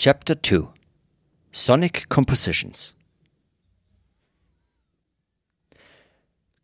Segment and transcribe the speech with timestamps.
[0.00, 0.72] Chapter 2
[1.50, 2.94] Sonic Compositions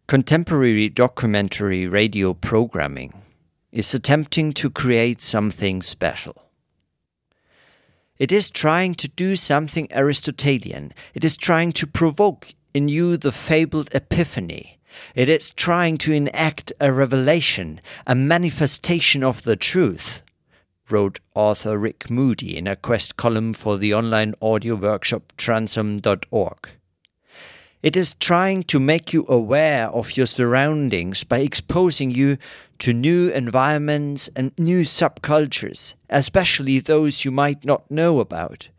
[0.07, 3.13] Contemporary documentary radio programming
[3.73, 6.43] is attempting to create something special.
[8.21, 10.95] It is trying to do something Aristotelian.
[11.13, 14.79] It is trying to provoke in you the fabled epiphany.
[15.17, 20.23] It is trying to enact a revelation, a manifestation of the truth,
[20.91, 26.69] wrote author Rick Moody in a Quest column for the online audio workshop transom.org.
[27.83, 32.39] It is trying to make you aware of your surroundings by exposing you
[32.79, 38.71] to new environments and new subcultures, especially those you might not know about,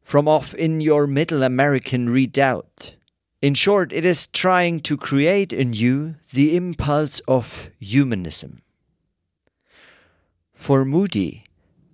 [0.00, 2.94] from off in your middle American redoubt.
[3.40, 8.62] In short, it is trying to create in you the impulse of humanism.
[10.52, 11.44] For Moody,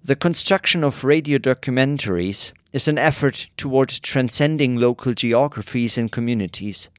[0.06, 6.90] the construction of radio documentaries is an effort toward transcending local geographies and communities.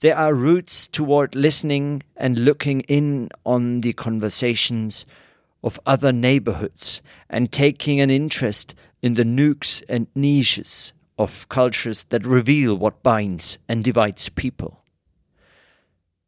[0.00, 5.06] There are routes toward listening and looking in on the conversations
[5.64, 12.26] of other neighborhoods and taking an interest in the nooks and niches of cultures that
[12.26, 14.84] reveal what binds and divides people.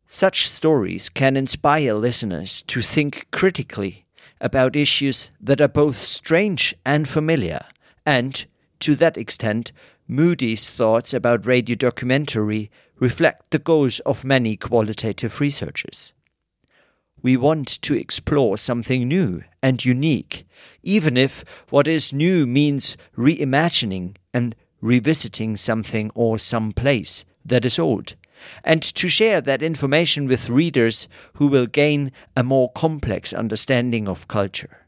[0.06, 4.06] Such stories can inspire listeners to think critically
[4.40, 7.60] about issues that are both strange and familiar,
[8.06, 8.46] and
[8.80, 9.72] to that extent,
[10.08, 16.14] Moody's thoughts about radio documentary reflect the goals of many qualitative researchers.
[17.22, 20.46] We want to explore something new and unique,
[20.82, 27.78] even if what is new means reimagining and revisiting something or some place that is
[27.78, 28.14] old,
[28.64, 34.28] and to share that information with readers who will gain a more complex understanding of
[34.28, 34.86] culture.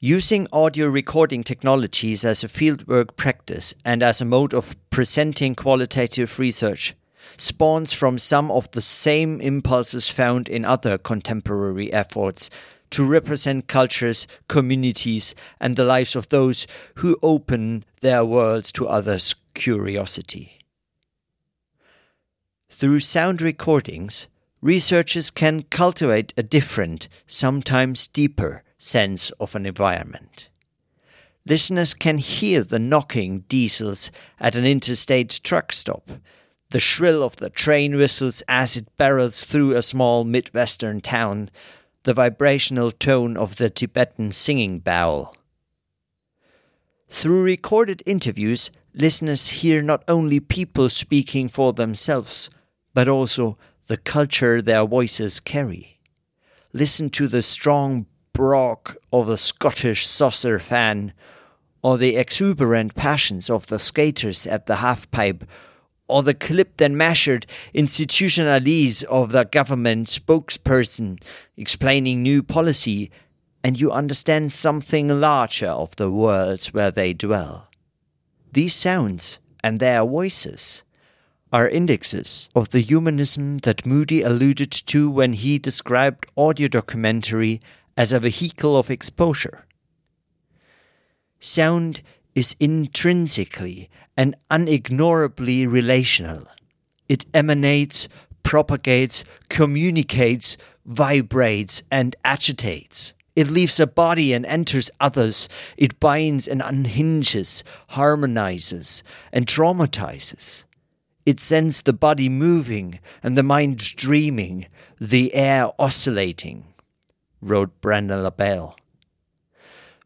[0.00, 6.38] Using audio recording technologies as a fieldwork practice and as a mode of presenting qualitative
[6.38, 6.94] research
[7.36, 12.48] spawns from some of the same impulses found in other contemporary efforts
[12.90, 19.34] to represent cultures, communities, and the lives of those who open their worlds to others'
[19.54, 20.57] curiosity.
[22.78, 24.28] Through sound recordings,
[24.62, 30.48] researchers can cultivate a different, sometimes deeper, sense of an environment.
[31.44, 36.08] Listeners can hear the knocking diesels at an interstate truck stop,
[36.70, 41.50] the shrill of the train whistles as it barrels through a small Midwestern town,
[42.04, 45.34] the vibrational tone of the Tibetan singing bowl.
[47.08, 52.50] Through recorded interviews, listeners hear not only people speaking for themselves,
[52.94, 55.98] but also the culture their voices carry.
[56.72, 61.12] Listen to the strong brogue of the Scottish saucer fan,
[61.82, 65.42] or the exuberant passions of the skaters at the halfpipe,
[66.06, 71.20] or the clipped and measured institutionalise of the government spokesperson
[71.56, 73.10] explaining new policy,
[73.64, 77.68] and you understand something larger of the worlds where they dwell.
[78.52, 80.84] These sounds and their voices
[81.52, 87.60] are indexes of the humanism that Moody alluded to when he described audio documentary
[87.96, 89.66] as a vehicle of exposure.
[91.40, 92.02] Sound
[92.34, 96.46] is intrinsically and unignorably relational.
[97.08, 98.08] It emanates,
[98.42, 103.14] propagates, communicates, vibrates, and agitates.
[103.36, 105.48] It leaves a body and enters others.
[105.76, 110.64] It binds and unhinges, harmonizes, and traumatizes.
[111.28, 114.64] It sends the body moving and the mind dreaming,
[114.98, 116.64] the air oscillating
[117.42, 118.74] wrote Brandon LaBelle.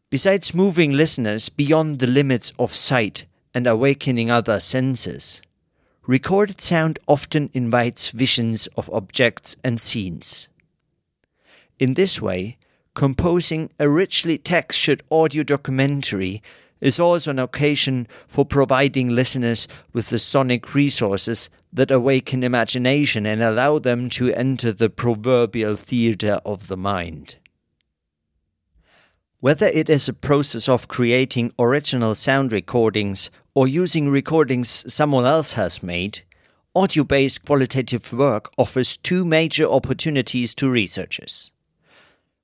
[0.09, 3.23] Besides moving listeners beyond the limits of sight
[3.53, 5.41] and awakening other senses,
[6.05, 10.49] recorded sound often invites visions of objects and scenes.
[11.79, 12.57] In this way,
[12.95, 16.43] composing a richly textured audio documentary
[16.83, 23.41] is also an occasion for providing listeners with the sonic resources that awaken imagination and
[23.41, 27.37] allow them to enter the proverbial theatre of the mind.
[29.39, 35.53] Whether it is a process of creating original sound recordings or using recordings someone else
[35.53, 36.23] has made,
[36.75, 41.53] audio based qualitative work offers two major opportunities to researchers.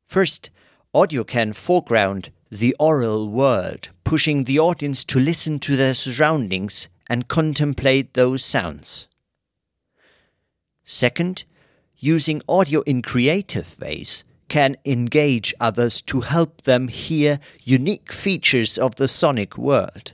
[0.06, 0.50] First,
[0.94, 7.28] audio can foreground the oral world, pushing the audience to listen to their surroundings and
[7.28, 9.08] contemplate those sounds.
[10.84, 11.44] Second,
[11.98, 18.96] using audio in creative ways can engage others to help them hear unique features of
[18.96, 20.14] the sonic world.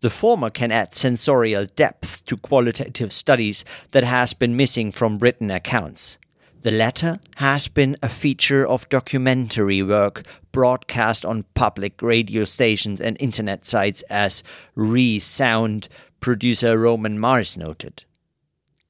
[0.00, 5.50] The former can add sensorial depth to qualitative studies that has been missing from written
[5.50, 6.18] accounts.
[6.66, 13.16] The latter has been a feature of documentary work broadcast on public radio stations and
[13.20, 14.42] internet sites as
[14.74, 18.02] Re-Sound producer Roman Mars noted.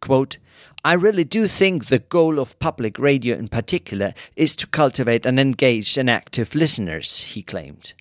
[0.00, 0.38] Quote,
[0.87, 5.38] I really do think the goal of public radio in particular is to cultivate an
[5.38, 7.93] engaged and active listeners, he claimed.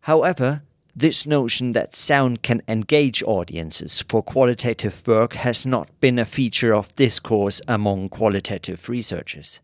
[0.00, 6.26] However, this notion that sound can engage audiences for qualitative work has not been a
[6.26, 9.60] feature of discourse among qualitative researchers.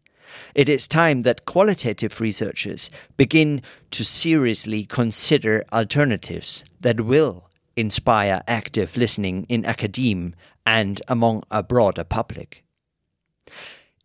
[0.55, 8.97] It is time that qualitative researchers begin to seriously consider alternatives that will inspire active
[8.97, 10.35] listening in academe
[10.65, 12.65] and among a broader public.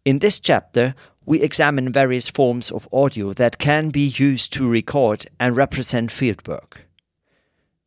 [0.04, 0.94] In this chapter,
[1.26, 6.82] we examine various forms of audio that can be used to record and represent fieldwork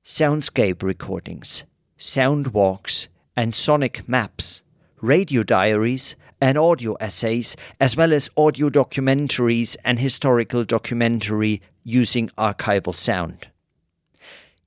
[0.06, 1.64] soundscape recordings,
[1.96, 4.62] sound walks, and sonic maps,
[5.00, 12.94] radio diaries, and audio essays, as well as audio documentaries and historical documentary using archival
[12.94, 13.48] sound.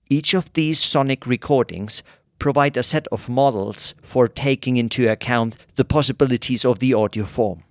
[0.09, 2.03] Each of these sonic recordings
[2.37, 7.63] provide a set of models for taking into account the possibilities of the audio form.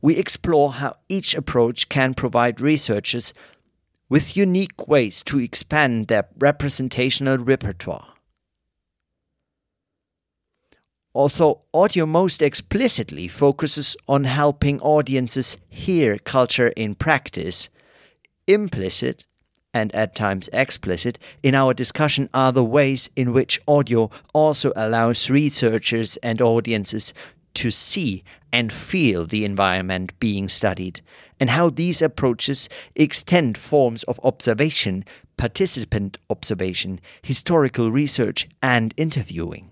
[0.00, 3.34] We explore how each approach can provide researchers
[4.08, 8.14] with unique ways to expand their representational repertoire.
[11.14, 17.68] Although audio most explicitly focuses on helping audiences hear culture in practice,
[18.46, 19.26] implicit
[19.74, 25.28] and at times explicit in our discussion are the ways in which audio also allows
[25.30, 27.12] researchers and audiences
[27.54, 28.22] to see
[28.52, 31.00] and feel the environment being studied,
[31.40, 35.04] and how these approaches extend forms of observation,
[35.36, 39.70] participant observation, historical research, and interviewing.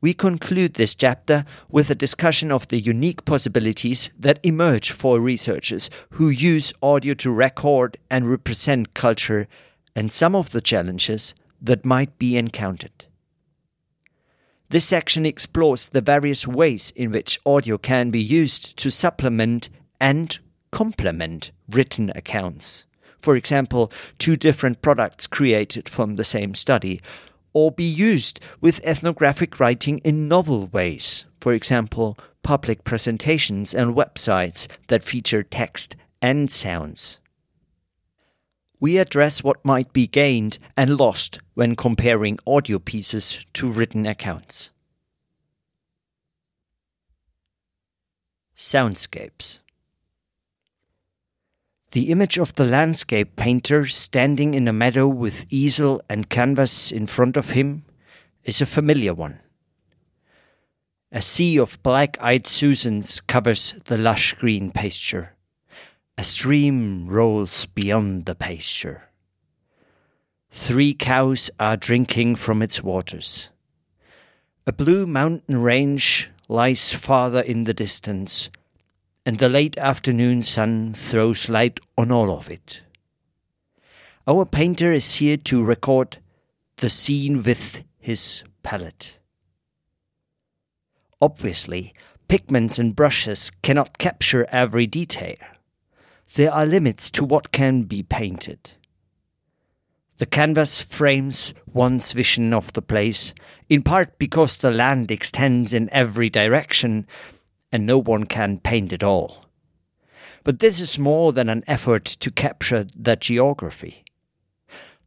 [0.00, 5.88] We conclude this chapter with a discussion of the unique possibilities that emerge for researchers
[6.10, 9.48] who use audio to record and represent culture
[9.96, 13.06] and some of the challenges that might be encountered.
[14.74, 20.36] This section explores the various ways in which audio can be used to supplement and
[20.72, 22.84] complement written accounts.
[23.20, 27.00] For example, two different products created from the same study,
[27.52, 31.24] or be used with ethnographic writing in novel ways.
[31.40, 37.20] For example, public presentations and websites that feature text and sounds
[38.84, 44.72] we address what might be gained and lost when comparing audio pieces to written accounts.
[48.54, 49.60] Soundscapes
[51.92, 57.06] The image of the landscape painter standing in a meadow with easel and canvas in
[57.06, 57.84] front of him
[58.42, 59.38] is a familiar one.
[61.10, 65.34] A sea of black eyed Susans covers the lush green pasture.
[66.16, 69.10] A stream rolls beyond the pasture.
[70.52, 73.50] Three cows are drinking from its waters.
[74.64, 78.48] A blue mountain range lies farther in the distance,
[79.26, 82.82] and the late afternoon sun throws light on all of it.
[84.28, 86.18] Our painter is here to record
[86.76, 89.18] the scene with his palette.
[91.20, 91.92] Obviously,
[92.28, 95.36] pigments and brushes cannot capture every detail
[96.34, 98.72] there are limits to what can be painted.
[100.16, 103.34] The canvas frames one's vision of the place,
[103.68, 107.06] in part because the land extends in every direction
[107.72, 109.46] and no one can paint it all.
[110.44, 114.04] But this is more than an effort to capture the geography.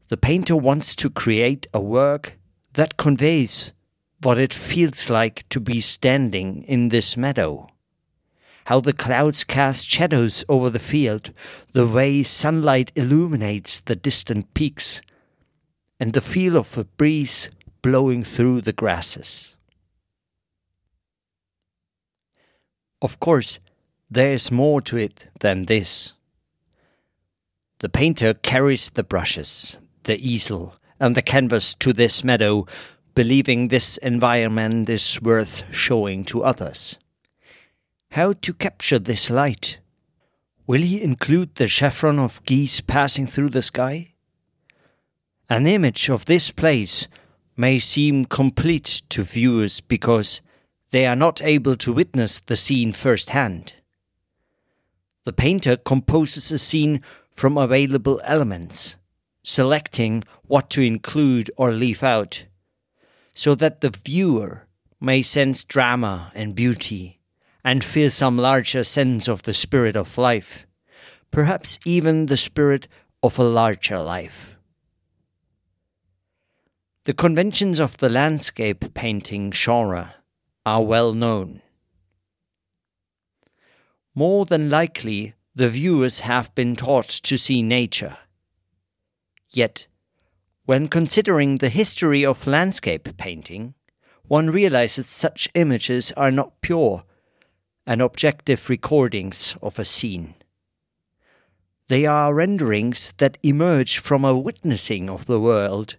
[0.10, 2.38] The painter wants to create a work
[2.74, 3.72] that conveys
[4.22, 7.70] what it feels like to be standing in this meadow
[8.68, 11.32] how the clouds cast shadows over the field,
[11.72, 15.02] the way sunlight illuminates the distant peaks,
[16.02, 17.50] and the feel of a breeze
[17.82, 19.56] blowing through the grasses.
[23.02, 23.60] Of course,
[24.12, 26.16] there is more to it than this.
[27.80, 32.66] The painter carries the brushes, the easel, and the canvas to this meadow,
[33.16, 37.00] believing this environment is worth showing to others
[38.12, 39.80] how to capture this light.
[40.66, 44.14] Will he include the chevron of geese passing through the sky?
[45.50, 47.08] An image of this place
[47.56, 50.42] may seem complete to viewers because
[50.92, 53.76] they are not able to witness the scene firsthand.
[55.24, 58.98] The painter composes a scene from available elements,
[59.44, 62.46] selecting what to include or leave out,
[63.34, 64.68] so that the viewer
[65.00, 67.17] may sense drama and beauty
[67.68, 70.66] and feel some larger sense of the spirit of life,
[71.32, 72.88] perhaps even the spirit
[73.22, 74.58] of a larger life.
[77.04, 80.16] The conventions of the landscape painting genre
[80.66, 81.62] are well known.
[84.16, 88.16] More than likely, the viewers have been taught to see nature.
[89.50, 89.88] Yet,
[90.64, 93.74] when considering the history of landscape painting,
[94.24, 97.04] one realizes such images are not pure
[97.88, 100.36] and objective recordings of a scene.
[101.88, 105.96] They are renderings that emerge from a witnessing of the world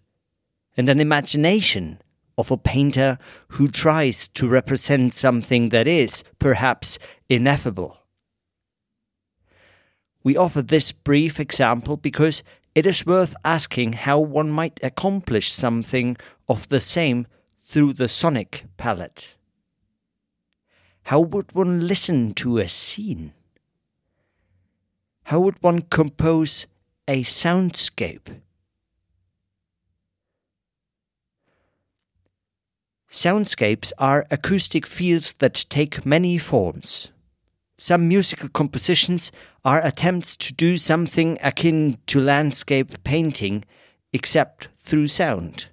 [0.77, 2.03] and an imagination
[2.37, 3.19] of a painter
[3.49, 6.99] who tries to represent something that is, perhaps,
[7.31, 7.97] ineffable.
[10.23, 12.43] We offer this brief example because
[12.75, 16.19] it is worth asking how one might accomplish something
[16.51, 17.27] of the same
[17.61, 19.38] through the sonic palette.
[21.09, 23.33] How would one listen to a scene?
[25.23, 26.67] How would one compose
[27.09, 28.43] a soundscape?
[33.09, 37.11] Soundscapes are acoustic fields that take many forms.
[37.79, 39.33] Some musical compositions
[39.65, 43.65] are attempts to do something akin to landscape painting,
[44.13, 45.69] except through sound.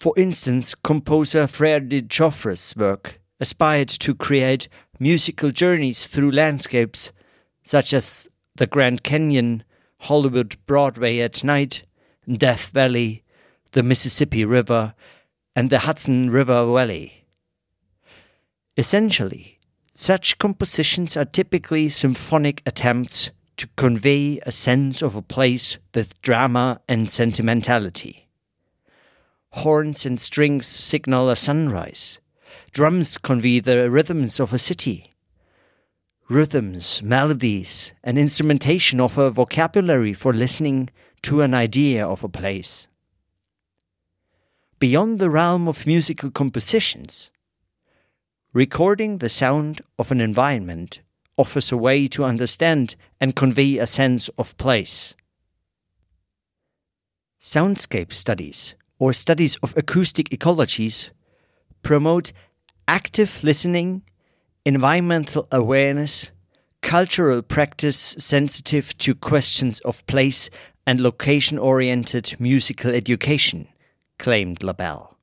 [0.00, 7.12] For instance, composer Ferde Grofé's work aspired to create musical journeys through landscapes
[7.62, 9.64] such as the Grand Canyon,
[10.00, 11.84] Hollywood Broadway at night,
[12.30, 13.22] Death Valley,
[13.72, 14.94] the Mississippi River,
[15.54, 17.24] and the Hudson River Valley.
[18.76, 19.58] Essentially,
[19.94, 26.80] such compositions are typically symphonic attempts to convey a sense of a place with drama
[26.88, 28.28] and sentimentality.
[29.52, 32.20] Horns and strings signal a sunrise.
[32.76, 35.14] Drums convey the rhythms of a city.
[36.28, 40.90] Rhythms, melodies, and instrumentation offer vocabulary for listening
[41.22, 42.88] to an idea of a place
[44.78, 47.32] beyond the realm of musical compositions.
[48.52, 51.00] Recording the sound of an environment
[51.38, 55.16] offers a way to understand and convey a sense of place.
[57.40, 61.10] Soundscape studies, or studies of acoustic ecologies,
[61.80, 62.32] promote
[62.88, 64.02] active listening,
[64.64, 66.30] environmental awareness,
[66.82, 70.48] cultural practice sensitive to questions of place
[70.86, 73.66] and location oriented musical education
[74.18, 75.16] claimed LaBelle.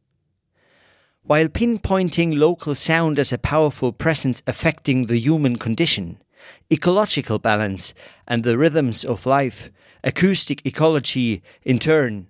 [1.21, 6.21] While pinpointing local sound as a powerful presence affecting the human condition,
[6.69, 7.93] ecological balance,
[8.27, 9.71] and the rhythms of life,
[10.03, 12.27] acoustic ecology, in turn,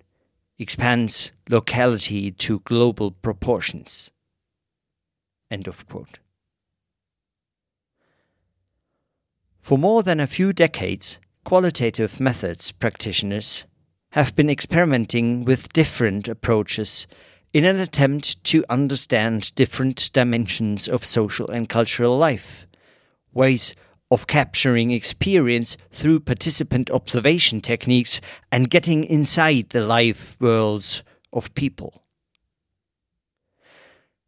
[0.60, 4.13] expands locality to global proportions.
[5.54, 6.18] End of quote.
[9.60, 13.68] For more than a few decades, qualitative methods practitioners
[14.14, 17.06] have been experimenting with different approaches
[17.54, 22.66] in an attempt to understand different dimensions of social and cultural life,
[23.32, 23.76] ways
[24.10, 32.04] of capturing experience through participant observation techniques and getting inside the life worlds of people.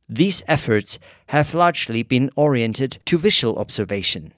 [0.07, 4.33] These efforts have largely been oriented to visual observation,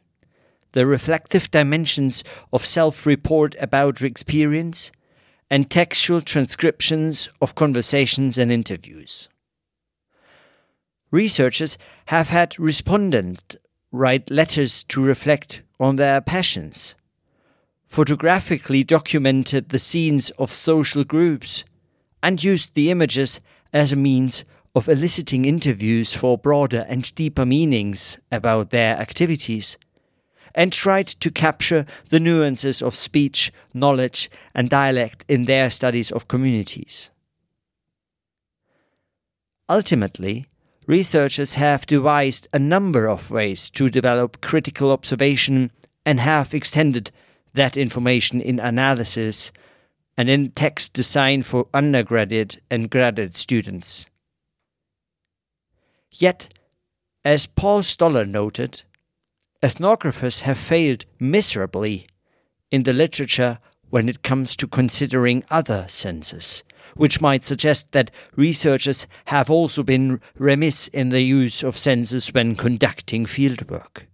[0.71, 4.91] the reflective dimensions of self report about experience,
[5.49, 9.29] and textual transcriptions of conversations and interviews.
[11.11, 11.77] Researchers
[12.07, 13.43] have had respondents
[13.91, 16.95] write letters to reflect on their passions,
[17.87, 21.63] photographically documented the scenes of social groups,
[22.21, 23.39] and used the images
[23.71, 24.43] as a means
[24.77, 29.75] of eliciting interviews for broader and deeper meanings about their activities
[30.53, 36.27] and tried to capture the nuances of speech, knowledge, and dialect in their studies of
[36.27, 37.09] communities.
[39.67, 40.45] Ultimately,
[40.85, 45.71] researchers have devised a number of ways to develop critical observation
[46.05, 47.09] and have extended
[47.55, 49.51] that information in analysis
[50.17, 54.07] and in text design for undergraduate and graduate students.
[56.11, 56.49] Yet,
[57.23, 58.83] as Paul Stoller noted,
[59.61, 62.07] ethnographers have failed miserably
[62.71, 63.59] in the literature
[63.89, 66.63] when it comes to considering other senses,
[66.95, 72.55] which might suggest that researchers have also been remiss in the use of senses when
[72.55, 74.07] conducting fieldwork.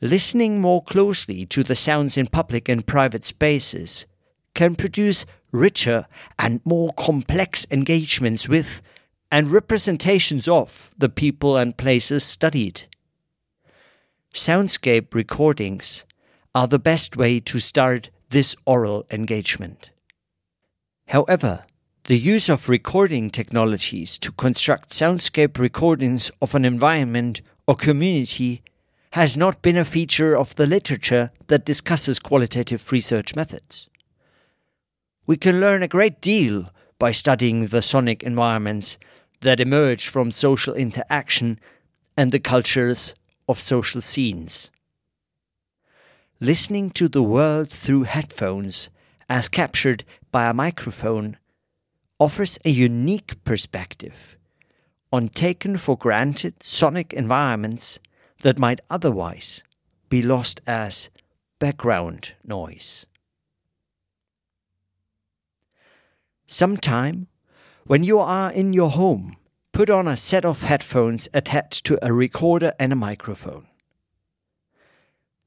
[0.00, 4.06] Listening more closely to the sounds in public and private spaces
[4.54, 6.06] can produce richer
[6.38, 8.82] and more complex engagements with
[9.32, 12.82] and representations of the people and places studied.
[14.34, 16.04] Soundscape recordings
[16.54, 19.88] are the best way to start this oral engagement.
[21.08, 21.64] However,
[22.04, 28.62] the use of recording technologies to construct soundscape recordings of an environment or community
[29.12, 33.88] has not been a feature of the literature that discusses qualitative research methods.
[35.26, 38.98] We can learn a great deal by studying the sonic environments
[39.42, 41.60] that emerge from social interaction
[42.16, 43.14] and the cultures
[43.48, 44.70] of social scenes.
[46.40, 48.90] Listening to the world through headphones,
[49.28, 51.36] as captured by a microphone,
[52.18, 54.36] offers a unique perspective
[55.12, 57.98] on taken for granted sonic environments
[58.42, 59.62] that might otherwise
[60.08, 61.10] be lost as
[61.58, 63.06] background noise.
[66.46, 67.28] Sometime
[67.84, 69.36] when you are in your home,
[69.72, 73.66] put on a set of headphones attached to a recorder and a microphone.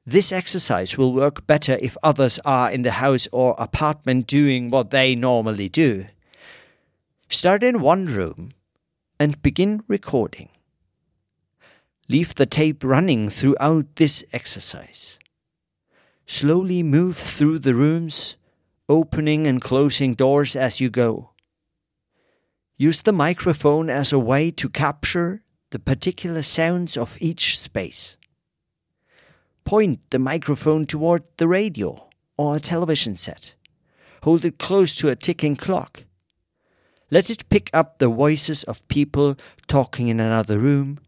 [0.05, 4.91] This exercise will work better if others are in the house or apartment doing what
[4.91, 6.05] they normally do.
[7.27, 8.49] Start in one room
[9.19, 10.49] and begin recording.
[12.07, 15.17] Leave the tape running throughout this exercise.
[16.27, 18.37] Slowly move through the rooms,
[18.87, 21.31] opening and closing doors as you go.
[22.77, 25.41] Use the microphone as a way to capture
[25.71, 28.17] the particular sounds of each space.
[29.63, 33.55] Point the microphone toward the radio or a television set.
[34.23, 36.03] Hold it close to a ticking clock.
[37.09, 40.99] Let it pick up the voices of people talking in another room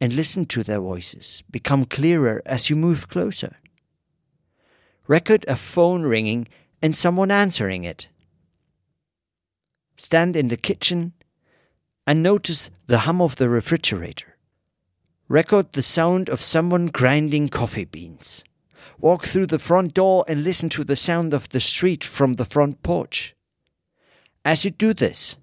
[0.00, 3.56] and listen to their voices become clearer as you move closer.
[5.08, 6.46] Record a phone ringing
[6.82, 8.08] and someone answering it
[9.96, 11.12] stand in the kitchen,
[12.06, 14.36] and notice the hum of the refrigerator.
[15.28, 18.44] Record the sound of someone grinding coffee beans.
[19.00, 22.44] Walk through the front door and listen to the sound of the street from the
[22.44, 23.34] front porch.
[24.44, 25.36] As you do this,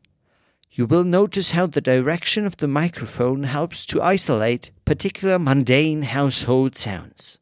[0.71, 6.75] you will notice how the direction of the microphone helps to isolate particular mundane household
[6.75, 7.37] sounds.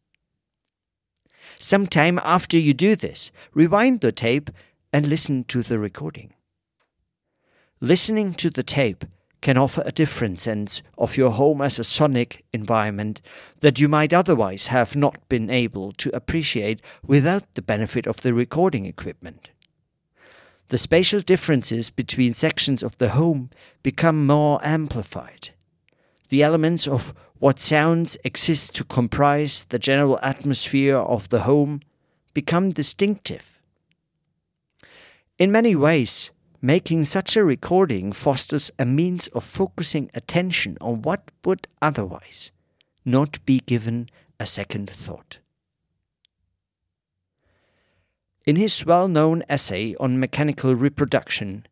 [1.60, 4.50] Sometime after you do this, rewind the tape
[4.92, 6.34] and listen to the recording.
[7.84, 9.06] Listening to the tape
[9.42, 13.22] can offer a different sense of your home as a sonic environment
[13.62, 18.36] that you might otherwise have not been able to appreciate without the benefit of the
[18.36, 19.50] recording equipment.
[20.68, 23.50] The spatial differences between sections of the home
[23.82, 25.50] become more amplified.
[26.30, 31.82] The elements of what sounds exist to comprise the general atmosphere of the home
[32.36, 33.60] become distinctive.
[35.40, 36.30] In many ways,
[36.64, 42.52] Making such a recording fosters a means of focusing attention on what would otherwise
[43.04, 45.40] not be given a second thought.
[48.46, 51.66] In his well known essay on mechanical reproduction,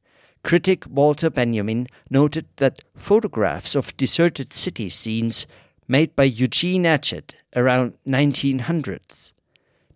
[0.43, 5.45] critic Walter Benjamin noted that photographs of deserted city scenes
[5.87, 9.33] made by Eugene Atget around 1900s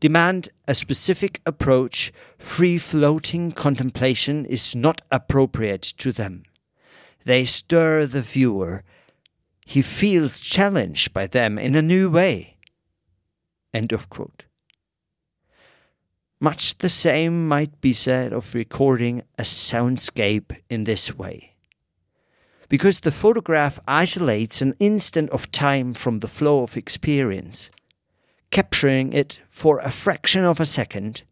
[0.03, 6.43] demand a specific approach, free floating contemplation is not appropriate to them.
[7.23, 8.83] They stir the viewer.
[9.65, 12.57] He feels challenged by them in a new way.
[13.73, 14.43] End of quote.
[16.37, 21.55] Much the same might be said of recording a soundscape in this way.
[22.67, 27.71] Because the photograph isolates an instant of time from the flow of experience
[28.53, 31.23] capturing it for a fraction of a second,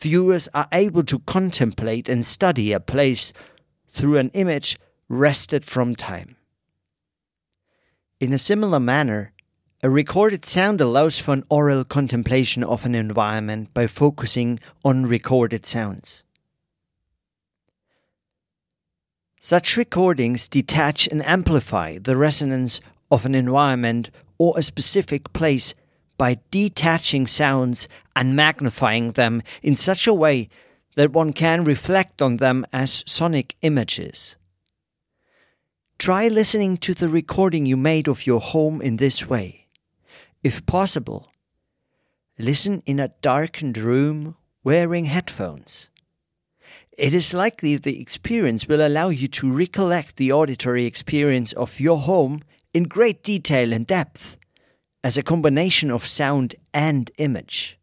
[0.00, 3.34] viewers are able to contemplate and study a place
[3.90, 4.78] through an image
[5.10, 6.36] wrested from time.
[8.18, 9.34] In a similar manner,
[9.82, 15.66] a recorded sound allows for an oral contemplation of an environment by focusing on recorded
[15.66, 16.24] sounds.
[19.38, 22.80] Such recordings detach and amplify the resonance
[23.10, 25.74] of an environment or a specific place
[26.18, 30.48] by detaching sounds and magnifying them in such a way
[30.96, 34.36] that one can reflect on them as sonic images.
[35.98, 39.66] Try listening to the recording you made of your home in this way.
[40.42, 41.32] If possible,
[42.38, 45.90] listen in a darkened room wearing headphones.
[46.98, 51.98] it is likely the experience will allow you to recollect the auditory experience of your
[51.98, 52.42] home
[52.74, 54.37] in great detail and depth,
[55.02, 57.78] as a combination of sound and image.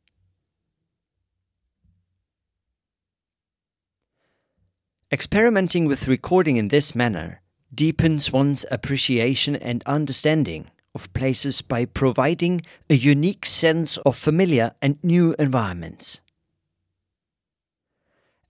[5.12, 7.42] Experimenting with recording in this manner
[7.74, 14.98] deepens one's appreciation and understanding of places by providing a unique sense of familiar and
[15.04, 16.22] new environments.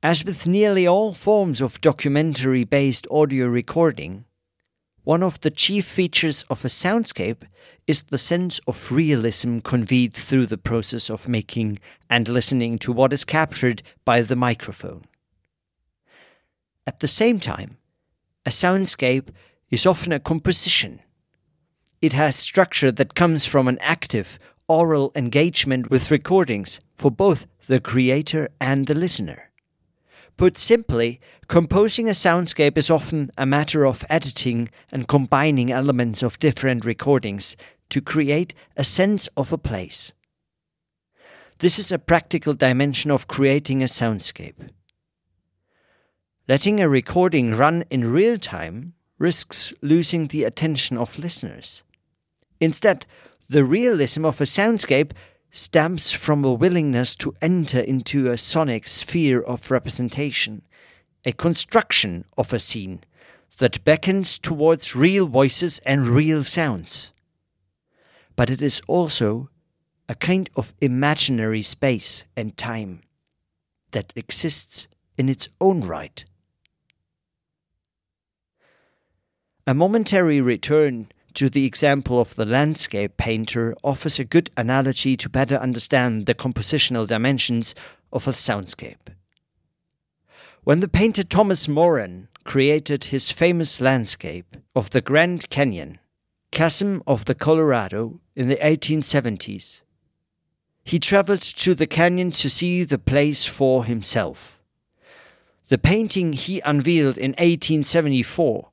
[0.02, 4.26] As with nearly all forms of documentary based audio recording,
[5.06, 7.44] one of the chief features of a soundscape
[7.88, 13.14] is the sense of realism conveyed through the process of making and listening to what
[13.14, 15.06] is captured by the microphone.
[16.88, 17.78] At the same time,
[18.48, 19.30] a soundscape
[19.70, 21.00] is often a composition.
[22.02, 27.80] It has structure that comes from an active, oral engagement with recordings for both the
[27.80, 29.52] creator and the listener.
[30.38, 36.40] Put simply, composing a soundscape is often a matter of editing and combining elements of
[36.40, 37.56] different recordings
[37.90, 40.14] to create a sense of a place.
[41.60, 44.70] This is a practical dimension of creating a soundscape.
[46.50, 51.84] Letting a recording run in real time risks losing the attention of listeners.
[52.60, 53.06] Instead,
[53.48, 55.12] the realism of a soundscape
[55.56, 60.62] stems from a willingness to enter into a sonic sphere of representation,
[61.24, 63.00] a construction of a scene
[63.60, 67.14] that beckons towards real voices and real sounds.
[68.36, 69.50] But it is also
[70.10, 73.00] a kind of imaginary space and time
[73.92, 76.26] that exists in its own right.
[79.66, 85.30] A momentary return to the example of the landscape painter offers a good analogy to
[85.30, 87.76] better understand the compositional dimensions
[88.12, 89.14] of a soundscape.
[90.64, 96.00] When the painter Thomas Moran created his famous landscape of the Grand Canyon,
[96.52, 99.82] chasm of the Colorado, in the 1870s,
[100.84, 104.62] he traveled to the canyon to see the place for himself.
[105.68, 108.70] The painting he unveiled in 1874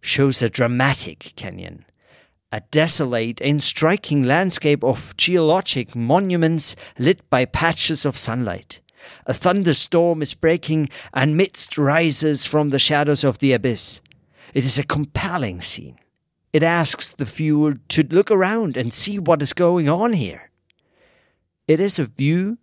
[0.00, 1.84] shows a dramatic canyon,
[2.52, 8.80] a desolate and striking landscape of geologic monuments lit by patches of sunlight.
[9.26, 14.00] A thunderstorm is breaking, and mist rises from the shadows of the abyss.
[14.54, 15.98] It is a compelling scene.
[16.52, 20.50] It asks the viewer to look around and see what is going on here.
[21.68, 22.58] It is a view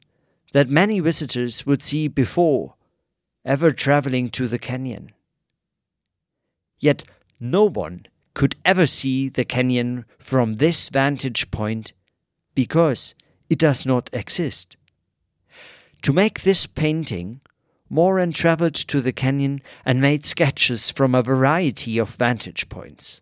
[0.54, 2.76] that many visitors would see before
[3.46, 5.12] ever traveling to the canyon.
[6.80, 7.04] Yet
[7.40, 11.94] no one could ever see the canyon from this vantage point
[12.56, 13.16] because
[13.50, 14.78] it does not exist.
[16.04, 17.42] To make this painting,
[17.90, 23.22] Moran traveled to the canyon and made sketches from a variety of vantage points.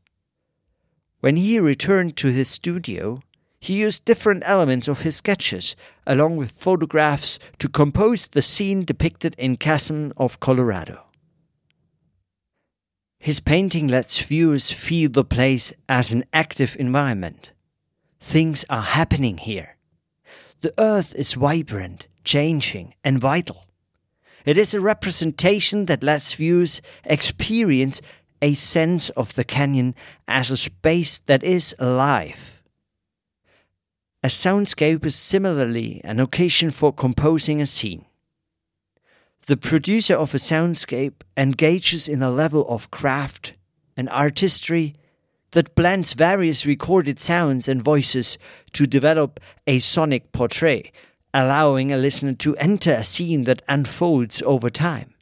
[1.19, 3.21] When he returned to his studio,
[3.59, 5.75] he used different elements of his sketches,
[6.07, 11.03] along with photographs, to compose the scene depicted in Chasm of Colorado.
[13.21, 17.51] His painting lets viewers feel the place as an active environment.
[18.19, 19.77] Things are happening here.
[20.61, 23.65] The earth is vibrant, changing, and vital.
[24.43, 28.01] It is a representation that lets viewers experience
[28.41, 29.93] a sense of the canyon
[30.27, 32.63] as a space that is alive.
[34.23, 38.05] A soundscape is similarly an occasion for composing a scene.
[39.51, 43.53] The producer of a soundscape engages in a level of craft
[43.97, 44.95] and artistry
[45.51, 48.37] that blends various recorded sounds and voices
[48.71, 50.93] to develop a sonic portrait,
[51.33, 55.15] allowing a listener to enter a scene that unfolds over time.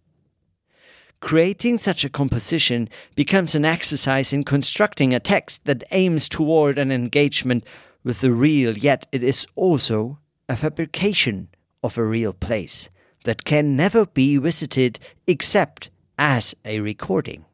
[1.22, 6.92] Creating such a composition becomes an exercise in constructing a text that aims toward an
[6.92, 7.66] engagement
[8.04, 11.48] with the real, yet it is also a fabrication
[11.82, 12.90] of a real place
[13.24, 17.46] that can never be visited except as a recording.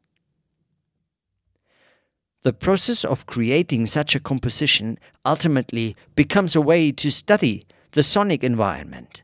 [2.42, 8.44] The process of creating such a composition ultimately becomes a way to study the sonic
[8.44, 9.22] environment.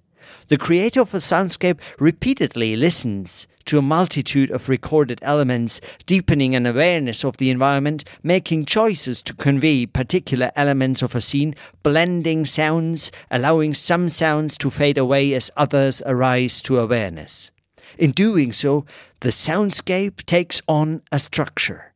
[0.49, 6.67] The creator of a soundscape repeatedly listens to a multitude of recorded elements, deepening an
[6.67, 13.13] awareness of the environment, making choices to convey particular elements of a scene, blending sounds,
[13.31, 17.51] allowing some sounds to fade away as others arise to awareness.
[17.99, 18.85] In doing so,
[19.21, 21.93] the soundscape takes on a structure.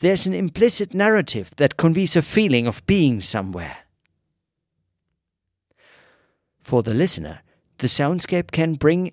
[0.00, 3.78] There's an implicit narrative that conveys a feeling of being somewhere.
[6.58, 7.40] For the listener,
[7.78, 9.12] the soundscape can bring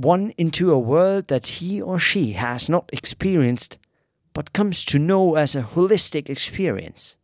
[0.00, 3.78] one into a world that he or she has not experienced
[4.32, 7.18] but comes to know as a holistic experience.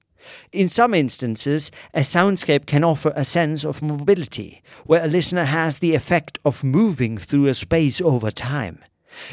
[0.53, 5.79] In some instances, a soundscape can offer a sense of mobility, where a listener has
[5.79, 8.81] the effect of moving through a space over time.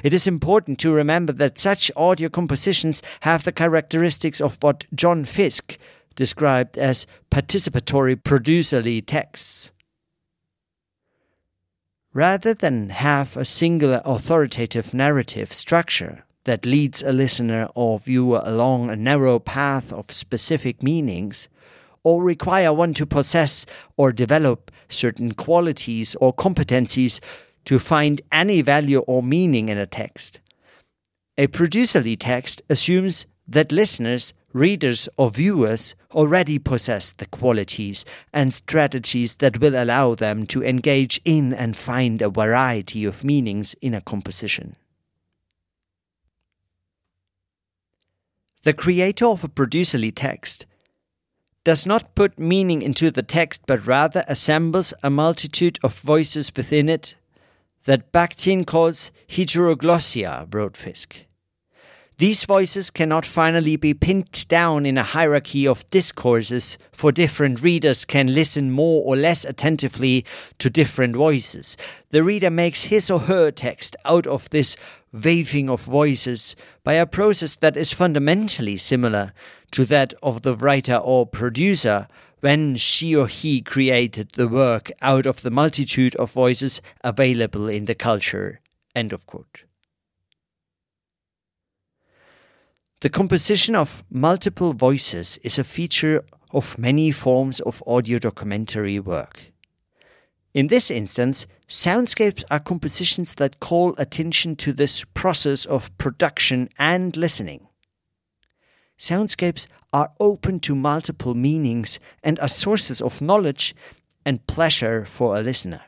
[0.03, 5.23] It is important to remember that such audio compositions have the characteristics of what John
[5.23, 5.77] Fiske
[6.15, 9.71] described as participatory producerly texts.
[12.13, 18.89] Rather than have a singular authoritative narrative structure that leads a listener or viewer along
[18.89, 21.49] a narrow path of specific meanings,
[22.03, 23.65] or require one to possess
[23.97, 27.19] or develop certain qualities or competencies
[27.65, 30.39] to find any value or meaning in a text.
[31.37, 39.37] A producerly text assumes that listeners, readers, or viewers already possess the qualities and strategies
[39.37, 44.01] that will allow them to engage in and find a variety of meanings in a
[44.01, 44.75] composition.
[48.63, 50.65] The creator of a producerly text
[51.65, 56.87] does not put meaning into the text but rather assembles a multitude of voices within
[56.87, 57.15] it
[57.85, 61.25] that Bakhtin calls heteroglossia, wrote.
[62.17, 68.05] These voices cannot finally be pinned down in a hierarchy of discourses, for different readers
[68.05, 70.23] can listen more or less attentively
[70.59, 71.75] to different voices.
[72.11, 74.75] The reader makes his or her text out of this
[75.11, 79.33] waving of voices by a process that is fundamentally similar
[79.71, 82.07] to that of the writer or producer
[82.41, 87.85] when she or he created the work out of the multitude of voices available in
[87.85, 88.59] the culture.
[88.95, 89.63] End of quote.
[93.03, 99.51] The composition of multiple voices is a feature of many forms of audio documentary work.
[100.53, 107.17] In this instance, soundscapes are compositions that call attention to this process of production and
[107.17, 107.67] listening.
[108.97, 113.75] Soundscapes are open to multiple meanings and are sources of knowledge
[114.25, 115.81] and pleasure for a listener.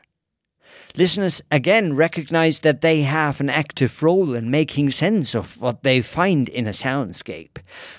[0.98, 6.00] Listeners again recognize that they have an active role in making sense of what they
[6.00, 7.58] find in a soundscape.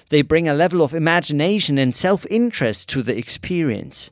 [0.10, 4.10] They bring a level of imagination and self interest to the experience.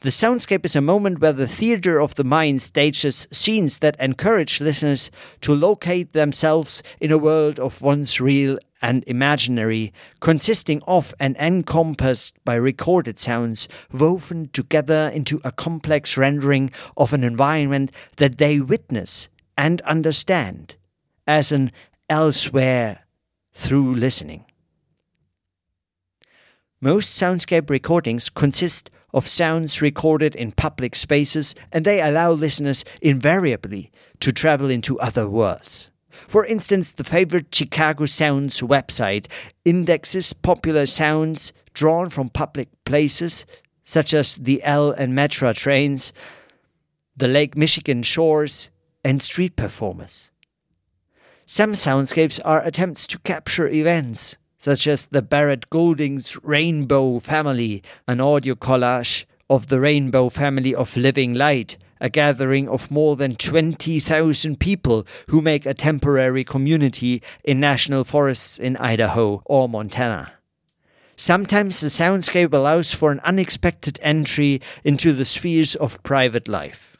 [0.00, 4.60] The soundscape is a moment where the theater of the mind stages scenes that encourage
[4.60, 11.36] listeners to locate themselves in a world of once real and imaginary, consisting of and
[11.36, 18.60] encompassed by recorded sounds woven together into a complex rendering of an environment that they
[18.60, 20.76] witness and understand
[21.26, 21.72] as an
[22.08, 23.04] elsewhere
[23.52, 24.44] through listening.
[26.80, 33.90] Most soundscape recordings consist of sounds recorded in public spaces, and they allow listeners invariably
[34.20, 35.90] to travel into other worlds.
[36.26, 39.26] For instance, the favorite Chicago Sounds website
[39.64, 43.46] indexes popular sounds drawn from public places,
[43.82, 46.12] such as the L and Metra trains,
[47.16, 48.70] the Lake Michigan shores,
[49.04, 50.30] and street performers.
[51.46, 58.20] Some soundscapes are attempts to capture events, such as the Barrett Golding's Rainbow Family, an
[58.20, 64.58] audio collage of the Rainbow Family of Living Light, a gathering of more than 20,000
[64.60, 70.32] people who make a temporary community in national forests in Idaho or Montana.
[71.16, 76.96] Sometimes the soundscape allows for an unexpected entry into the spheres of private life.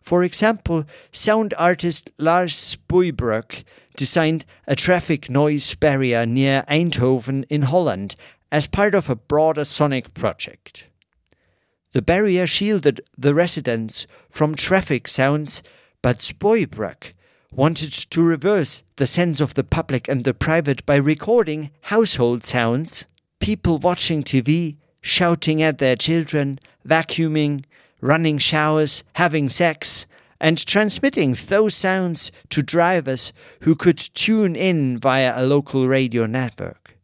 [0.00, 3.64] For example, sound artist Lars Spuybroek
[3.96, 8.16] designed a traffic noise barrier near Eindhoven in Holland
[8.50, 10.87] as part of a broader sonic project.
[11.92, 15.62] The barrier shielded the residents from traffic sounds,
[16.02, 17.12] but Spuybroek
[17.52, 23.06] wanted to reverse the sense of the public and the private by recording household sounds,
[23.40, 27.64] people watching TV, shouting at their children, vacuuming,
[28.02, 30.06] running showers, having sex,
[30.40, 36.98] and transmitting those sounds to drivers who could tune in via a local radio network.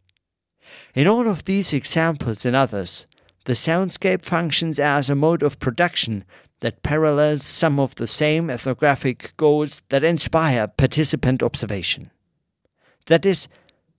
[0.94, 3.06] In all of these examples and others,
[3.44, 6.24] the soundscape functions as a mode of production
[6.60, 12.10] that parallels some of the same ethnographic goals that inspire participant observation.
[13.06, 13.48] That is,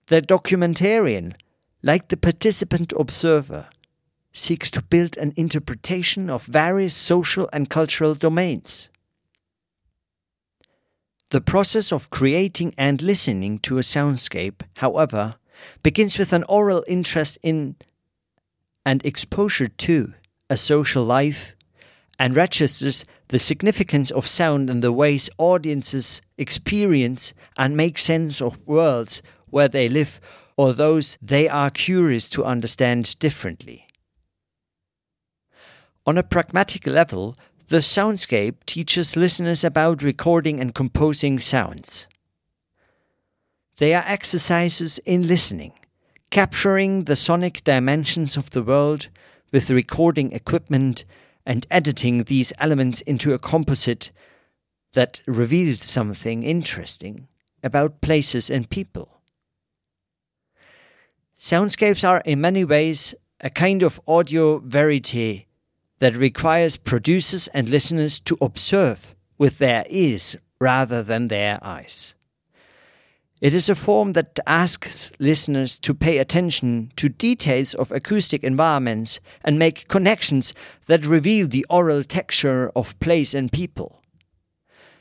[0.06, 1.34] the documentarian,
[1.82, 3.68] like the participant observer,
[4.32, 8.90] seeks to build an interpretation of various social and cultural domains.
[11.30, 15.36] The process of creating and listening to a soundscape, however,
[15.82, 17.76] begins with an oral interest in
[18.86, 20.14] and exposure to
[20.48, 21.54] a social life,
[22.18, 28.66] and registers the significance of sound and the ways audiences experience and make sense of
[28.66, 30.20] worlds where they live
[30.56, 33.86] or those they are curious to understand differently.
[36.06, 42.06] On a pragmatic level, the soundscape teaches listeners about recording and composing sounds.
[43.78, 45.72] They are exercises in listening,
[46.30, 49.08] capturing the sonic dimensions of the world
[49.52, 51.04] with recording equipment
[51.44, 54.10] and editing these elements into a composite
[54.92, 57.28] that reveals something interesting
[57.62, 59.20] about places and people.
[61.38, 65.46] Soundscapes are in many ways a kind of audio verite
[65.98, 72.15] that requires producers and listeners to observe with their ears rather than their eyes.
[73.42, 79.20] It is a form that asks listeners to pay attention to details of acoustic environments
[79.44, 80.54] and make connections
[80.86, 84.00] that reveal the aural texture of place and people.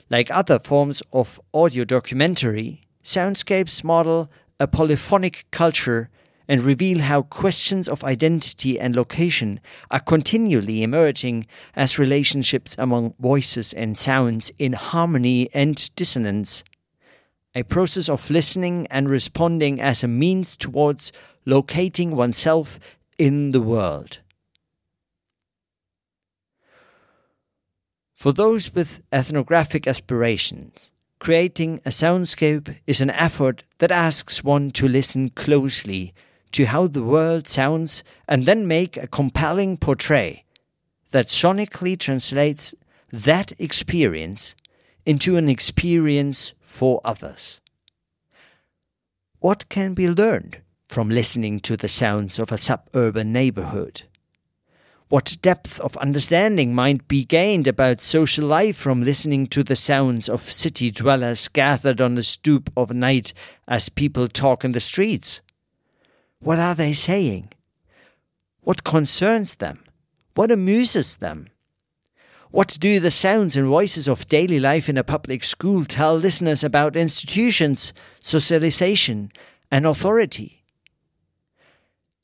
[0.10, 6.10] Like other forms of audio documentary, soundscapes model a polyphonic culture
[6.46, 13.72] and reveal how questions of identity and location are continually emerging as relationships among voices
[13.72, 16.66] and sounds in harmony and dissonance
[17.56, 21.14] a process of listening and responding as a means towards
[21.46, 22.80] locating oneself
[23.18, 24.20] in the world.
[28.14, 34.88] For those with ethnographic aspirations, creating a soundscape is an effort that asks one to
[34.88, 36.14] listen closely
[36.52, 40.42] to how the world sounds and then make a compelling portrait
[41.12, 42.74] that sonically translates
[43.12, 44.56] that experience
[45.06, 47.62] into an experience for others.
[49.40, 54.04] What can be learned from listening to the sounds of a suburban neighborhood?
[55.08, 60.28] What depth of understanding might be gained about social life from listening to the sounds
[60.28, 63.32] of city dwellers gathered on the stoop of night
[63.68, 65.42] as people talk in the streets?
[66.40, 67.54] What are they saying?
[68.62, 69.84] What concerns them?
[70.34, 71.48] What amuses them?
[72.56, 76.64] What do the sounds and voices of daily life in a public school tell listeners
[76.64, 77.92] about institutions,
[78.22, 79.34] socialization,
[79.70, 80.64] and authority?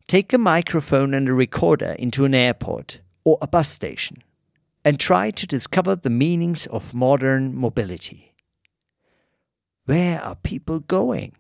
[0.07, 4.23] Take a microphone and a recorder into an airport or a bus station
[4.85, 8.33] and try to discover the meanings of modern mobility.
[9.83, 11.35] Where are people going?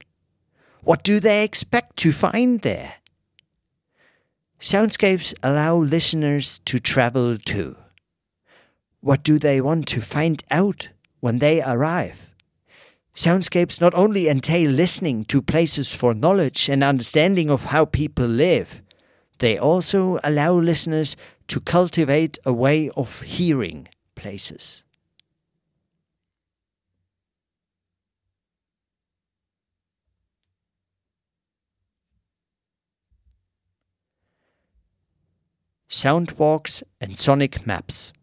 [0.81, 2.95] What do they expect to find there?
[4.59, 7.77] Soundscapes allow listeners to travel too.
[9.01, 10.89] What do they want to find out
[11.21, 12.35] when they arrive?
[13.15, 18.81] Soundscapes not only entail listening to places for knowledge and understanding of how people live,
[19.39, 24.83] they also allow listeners to cultivate a way of hearing places.
[35.89, 38.13] Soundwalks and sonic maps.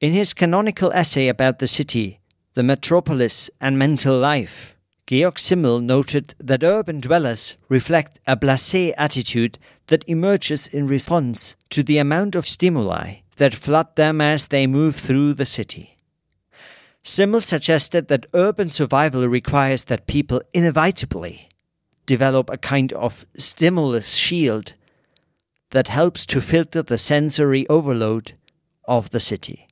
[0.00, 2.20] In his canonical essay about the city,
[2.54, 4.74] the metropolis and mental life,
[5.06, 9.58] Georg Simmel noted that urban dwellers reflect a blasé attitude
[9.88, 14.96] that emerges in response to the amount of stimuli that flood them as they move
[14.96, 15.98] through the city.
[17.04, 21.50] Simmel suggested that urban survival requires that people inevitably
[22.06, 24.72] develop a kind of stimulus shield
[25.72, 28.32] that helps to filter the sensory overload
[28.86, 29.66] of the city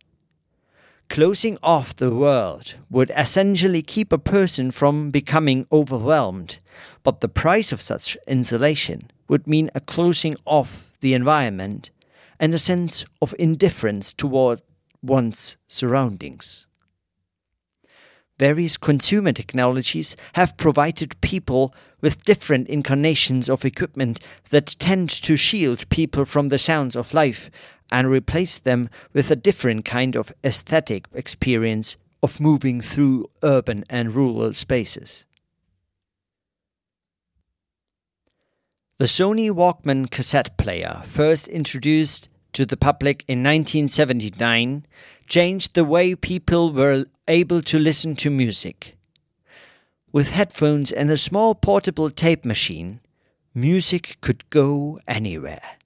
[1.08, 6.58] closing off the world would essentially keep a person from becoming overwhelmed,
[7.02, 11.90] but the price of such insulation would mean a closing off the environment
[12.38, 14.60] and a sense of indifference toward
[15.02, 16.66] one's surroundings.
[18.38, 25.88] Various consumer technologies have provided people with different incarnations of equipment that tend to shield
[25.88, 27.50] people from the sounds of life
[27.90, 34.14] and replace them with a different kind of aesthetic experience of moving through urban and
[34.14, 35.24] rural spaces.
[38.98, 44.84] The Sony Walkman cassette player, first introduced to the public in 1979,
[45.28, 48.96] changed the way people were able to listen to music.
[50.10, 53.00] With headphones and a small portable tape machine,
[53.54, 55.77] music could go anywhere.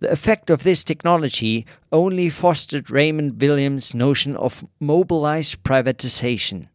[0.00, 6.68] The effect of this technology only fostered Raymond Williams' notion of mobilized privatization,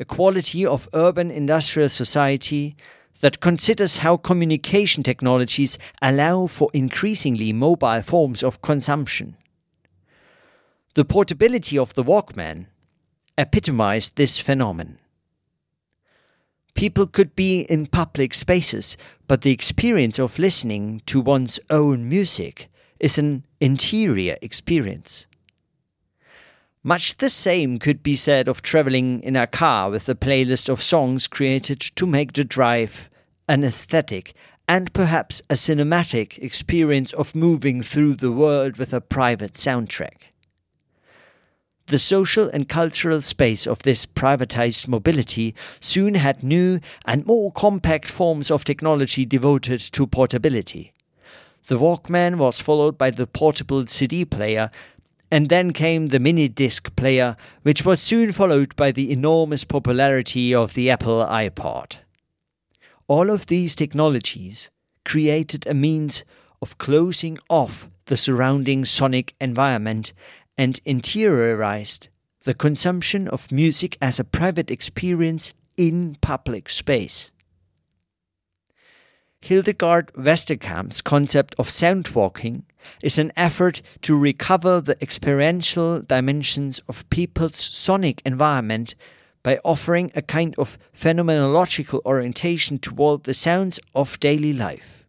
[0.00, 2.74] a quality of urban industrial society
[3.20, 9.36] that considers how communication technologies allow for increasingly mobile forms of consumption.
[10.94, 12.66] The portability of the Walkman
[13.36, 14.98] epitomized this phenomenon.
[16.76, 22.68] People could be in public spaces, but the experience of listening to one's own music
[23.00, 25.26] is an interior experience.
[26.84, 30.82] Much the same could be said of traveling in a car with a playlist of
[30.82, 33.08] songs created to make the drive
[33.48, 34.34] an aesthetic
[34.68, 40.30] and perhaps a cinematic experience of moving through the world with a private soundtrack.
[41.86, 48.10] The social and cultural space of this privatized mobility soon had new and more compact
[48.10, 50.92] forms of technology devoted to portability.
[51.68, 54.70] The Walkman was followed by the portable CD player
[55.30, 60.52] and then came the mini disc player, which was soon followed by the enormous popularity
[60.52, 61.98] of the Apple iPod.
[63.06, 64.70] All of these technologies
[65.04, 66.24] created a means
[66.60, 70.12] of closing off the surrounding sonic environment
[70.58, 72.08] and interiorized
[72.44, 77.32] the consumption of music as a private experience in public space.
[79.40, 82.62] Hildegard Westerkamp's concept of soundwalking
[83.02, 88.94] is an effort to recover the experiential dimensions of people's sonic environment
[89.42, 95.06] by offering a kind of phenomenological orientation toward the sounds of daily life.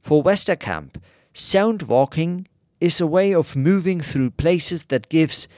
[0.00, 1.02] For Westerkamp,
[1.34, 2.46] soundwalking
[2.80, 5.48] is a way of moving through places that gives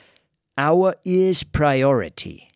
[0.56, 2.50] our ears priority.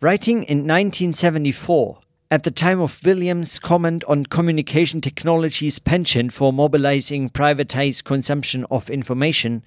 [0.00, 1.98] Writing in 1974,
[2.30, 8.90] at the time of Williams' comment on communication technology's penchant for mobilizing privatized consumption of
[8.90, 9.62] information,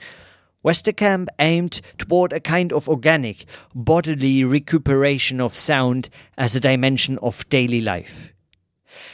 [0.66, 7.48] Westerkamp aimed toward a kind of organic, bodily recuperation of sound as a dimension of
[7.50, 8.34] daily life.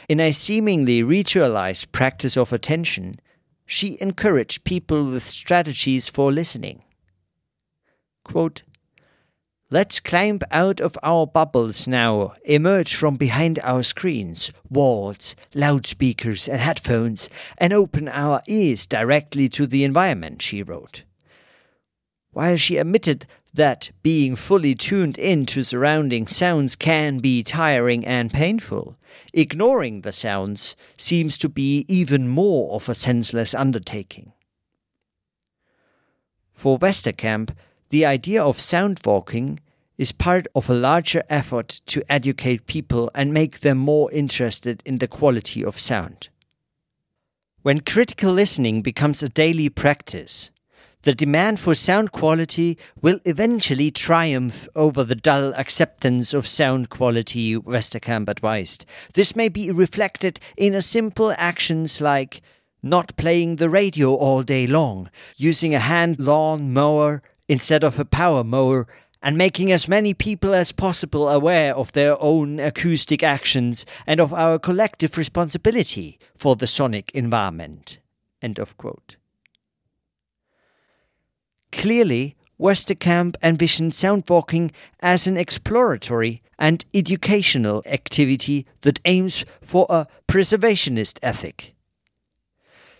[0.08, 3.20] In a seemingly ritualized practice of attention,
[3.66, 6.82] she encouraged people with strategies for listening.
[8.24, 8.62] Quote,
[9.70, 16.60] Let's climb out of our bubbles now, emerge from behind our screens, walls, loudspeakers, and
[16.60, 21.02] headphones, and open our ears directly to the environment, she wrote.
[22.30, 28.32] While she admitted that being fully tuned in to surrounding sounds can be tiring and
[28.32, 28.96] painful,
[29.32, 34.32] ignoring the sounds seems to be even more of a senseless undertaking.
[36.52, 37.50] For Westerkamp,
[37.90, 39.60] the idea of sound walking
[39.96, 44.98] is part of a larger effort to educate people and make them more interested in
[44.98, 46.28] the quality of sound.
[47.62, 50.50] When critical listening becomes a daily practice,
[51.04, 57.56] the demand for sound quality will eventually triumph over the dull acceptance of sound quality,
[57.56, 58.86] Westerkamp advised.
[59.12, 62.40] This may be reflected in a simple actions like
[62.82, 68.06] not playing the radio all day long, using a hand lawn mower instead of a
[68.06, 68.86] power mower,
[69.22, 74.32] and making as many people as possible aware of their own acoustic actions and of
[74.32, 77.98] our collective responsibility for the sonic environment.
[78.40, 79.16] End of quote.
[81.74, 84.70] Clearly, Westerkamp envisioned soundwalking
[85.00, 91.74] as an exploratory and educational activity that aims for a preservationist ethic.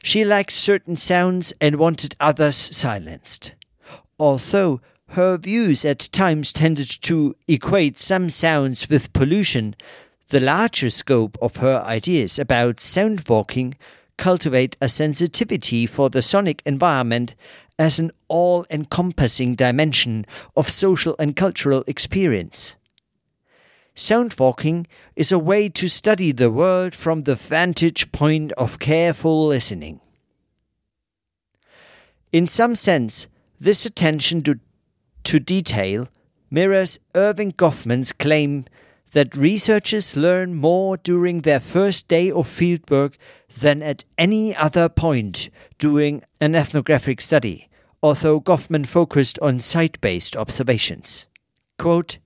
[0.02, 3.54] She liked certain sounds and wanted others silenced.
[4.18, 9.76] Although her views at times tended to equate some sounds with pollution,
[10.28, 13.74] the larger scope of her ideas about soundwalking
[14.16, 17.34] cultivate a sensitivity for the sonic environment
[17.78, 20.24] as an all encompassing dimension
[20.56, 22.76] of social and cultural experience.
[23.96, 30.00] Soundwalking is a way to study the world from the vantage point of careful listening.
[32.32, 33.28] In some sense,
[33.60, 34.58] this attention to,
[35.22, 36.08] to detail
[36.50, 38.64] mirrors Erving Goffman's claim
[39.14, 43.14] that researchers learn more during their first day of fieldwork
[43.60, 45.48] than at any other point
[45.78, 47.68] during an ethnographic study,
[48.02, 51.28] although Goffman focused on site based observations.
[51.78, 52.18] Quote,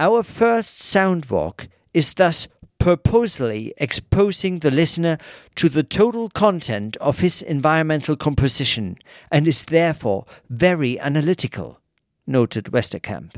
[0.00, 5.18] Our first sound walk is thus purposely exposing the listener
[5.54, 8.98] to the total content of his environmental composition
[9.30, 11.80] and is therefore very analytical,
[12.26, 13.36] noted Westerkamp.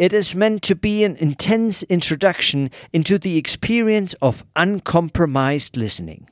[0.00, 6.26] It is meant to be an intense introduction into the experience of uncompromised listening.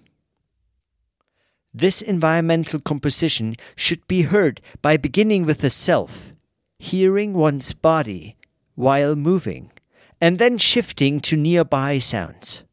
[1.75, 6.33] This environmental composition should be heard by beginning with the self,
[6.79, 8.39] hearing one's body
[8.75, 9.71] while moving,
[10.19, 12.65] and then shifting to nearby sounds.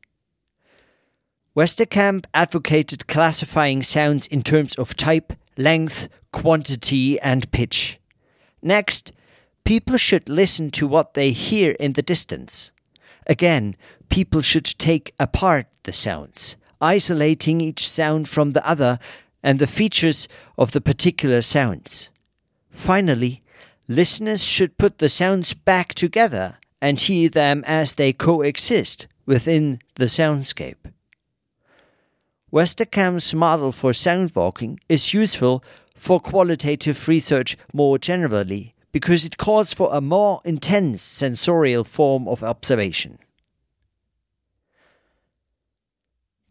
[1.57, 7.99] Westerkamp advocated classifying sounds in terms of type, length, quantity, and pitch.
[8.61, 9.11] Next,
[9.65, 12.71] people should listen to what they hear in the distance.
[13.27, 13.75] Again,
[14.09, 18.99] people should take apart the sounds, isolating each sound from the other
[19.43, 22.11] and the features of the particular sounds.
[22.69, 23.41] Finally,
[23.87, 30.05] listeners should put the sounds back together and hear them as they coexist within the
[30.05, 30.91] soundscape.
[32.51, 35.63] Westerkamp's model for soundwalking is useful
[35.95, 42.41] for qualitative research more generally because it calls for a more intense sensorial form of
[42.41, 43.19] observation.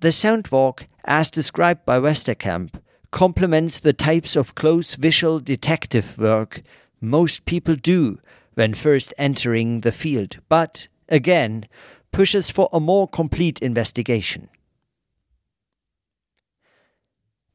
[0.00, 2.78] The soundwalk, as described by Westerkamp,
[3.10, 6.60] complements the types of close visual detective work
[7.00, 8.18] most people do
[8.52, 11.66] when first entering the field, but, again,
[12.12, 14.50] pushes for a more complete investigation.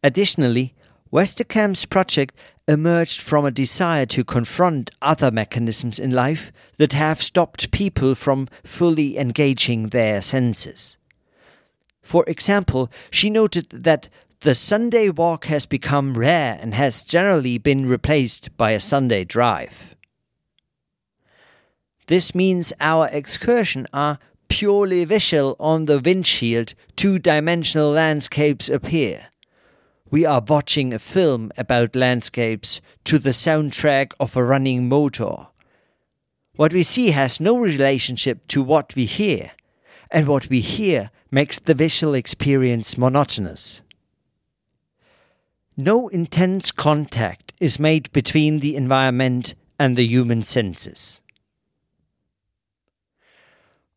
[0.01, 0.73] Additionally,
[1.11, 2.35] Westerkamp's project
[2.69, 8.47] emerged from a desire to confront other mechanisms in life that have stopped people from
[8.63, 10.99] fully engaging their senses.
[12.03, 14.07] For example, she noted that
[14.41, 19.95] the Sunday walk has become rare and has generally been replaced by a Sunday drive.
[22.05, 29.29] This means our excursion are purely visual on the windshield, two dimensional landscapes appear.
[30.11, 35.47] We are watching a film about landscapes to the soundtrack of a running motor.
[36.55, 39.51] What we see has no relationship to what we hear,
[40.09, 43.83] and what we hear makes the visual experience monotonous.
[45.77, 51.21] No intense contact is made between the environment and the human senses.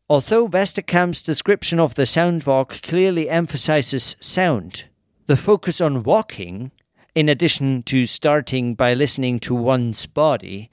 [0.07, 4.85] Although Westerkamp's description of the soundwalk clearly emphasizes sound,
[5.25, 6.71] the focus on walking,
[7.15, 10.69] in addition to starting by listening to one's body,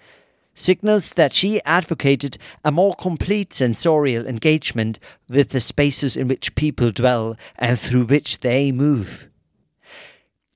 [0.55, 4.99] signals that she advocated a more complete sensorial engagement
[5.29, 9.29] with the spaces in which people dwell and through which they move.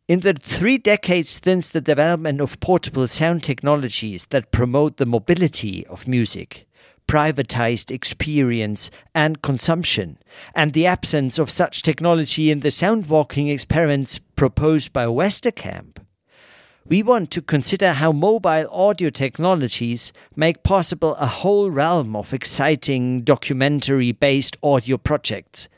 [0.06, 5.86] In the three decades since the development of portable sound technologies that promote the mobility
[5.86, 6.66] of music,
[7.06, 10.18] privatized experience and consumption,
[10.54, 15.98] and the absence of such technology in the soundwalking experiments proposed by Westerkamp.
[16.86, 23.22] We want to consider how mobile audio technologies make possible a whole realm of exciting
[23.22, 25.70] documentary based audio projects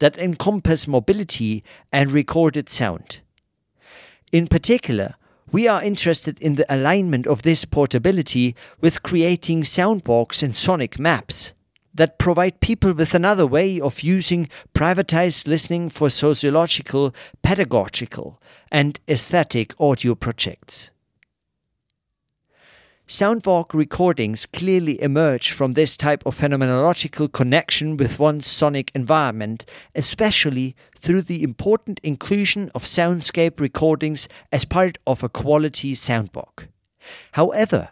[0.00, 3.20] that encompass mobility and recorded sound.
[4.32, 5.14] In particular,
[5.52, 11.52] we are interested in the alignment of this portability with creating soundwalks and sonic maps
[11.94, 18.40] that provide people with another way of using privatized listening for sociological, pedagogical,
[18.70, 20.92] and aesthetic audio projects.
[23.10, 29.64] Soundwalk recordings clearly emerge from this type of phenomenological connection with one's sonic environment,
[29.96, 36.68] especially through the important inclusion of soundscape recordings as part of a quality soundwalk.
[37.32, 37.88] However,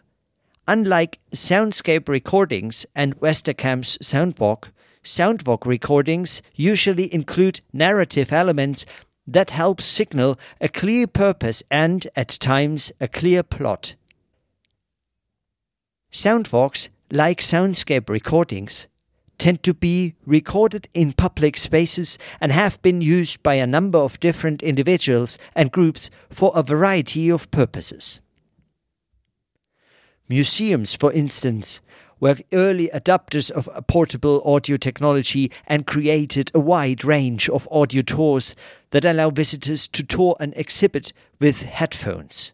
[0.69, 4.69] unlike soundscape recordings and Westerkamp's soundwalk,
[5.03, 8.85] soundwalk recordings usually include narrative elements
[9.27, 13.95] that help signal a clear purpose and, at times, a clear plot.
[16.11, 18.87] Soundwalks, like soundscape recordings,
[19.37, 24.19] tend to be recorded in public spaces and have been used by a number of
[24.19, 28.19] different individuals and groups for a variety of purposes.
[30.27, 31.81] Museums, for instance,
[32.19, 38.55] were early adopters of portable audio technology and created a wide range of audio tours
[38.89, 42.51] that allow visitors to tour an exhibit with headphones.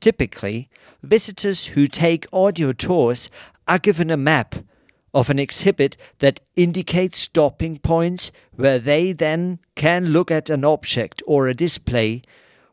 [0.00, 0.68] Typically,
[1.06, 3.30] visitors who take audio tours
[3.66, 4.54] are given a map
[5.14, 11.22] of an exhibit that indicates stopping points where they then can look at an object
[11.26, 12.22] or a display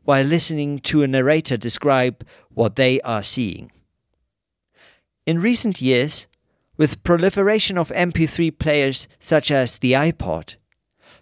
[0.03, 3.71] while listening to a narrator describe what they are seeing.
[5.25, 6.27] In recent years,
[6.75, 10.57] with proliferation of MP3 players such as the iPod,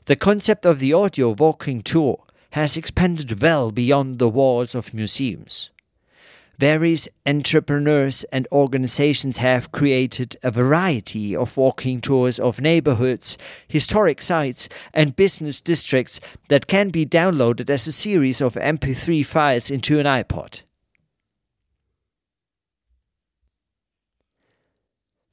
[0.06, 5.70] the concept of the audio walking tour has expanded well beyond the walls of museums.
[6.62, 13.36] Various entrepreneurs and organizations have created a variety of walking tours of neighborhoods,
[13.68, 19.72] historic sites, and business districts that can be downloaded as a series of MP3 files
[19.72, 20.62] into an iPod.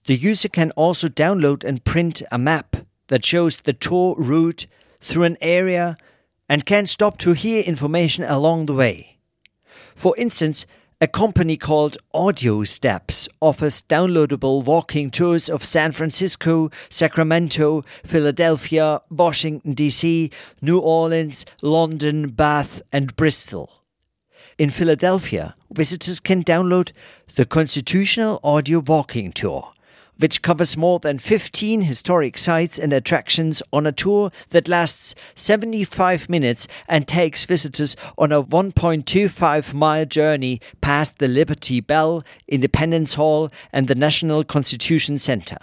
[0.07, 2.74] The user can also download and print a map
[3.09, 4.66] that shows the tour route
[5.03, 5.99] through an area
[6.49, 9.18] and can stop to hear information along the way.
[9.95, 10.66] For instance,
[11.01, 19.75] a company called Audio Steps offers downloadable walking tours of San Francisco, Sacramento, Philadelphia, Washington,
[19.75, 20.31] D.C.,
[20.61, 23.85] New Orleans, London, Bath, and Bristol.
[24.59, 26.91] In Philadelphia, visitors can download
[27.37, 29.69] the Constitutional Audio Walking Tour,
[30.19, 36.29] which covers more than 15 historic sites and attractions on a tour that lasts 75
[36.29, 43.51] minutes and takes visitors on a 1.25 mile journey past the Liberty Bell, Independence Hall,
[43.73, 45.59] and the National Constitution Center.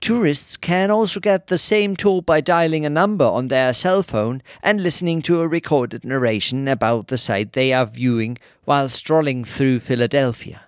[0.00, 4.42] Tourists can also get the same tour by dialing a number on their cell phone
[4.62, 9.80] and listening to a recorded narration about the site they are viewing while strolling through
[9.80, 10.60] Philadelphia.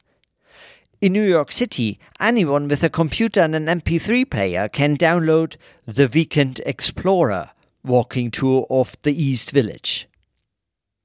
[1.07, 5.55] In New York City, anyone with a computer and an MP3 player can download
[5.87, 7.51] the Weekend Explorer
[7.85, 10.09] walking tour of the East Village.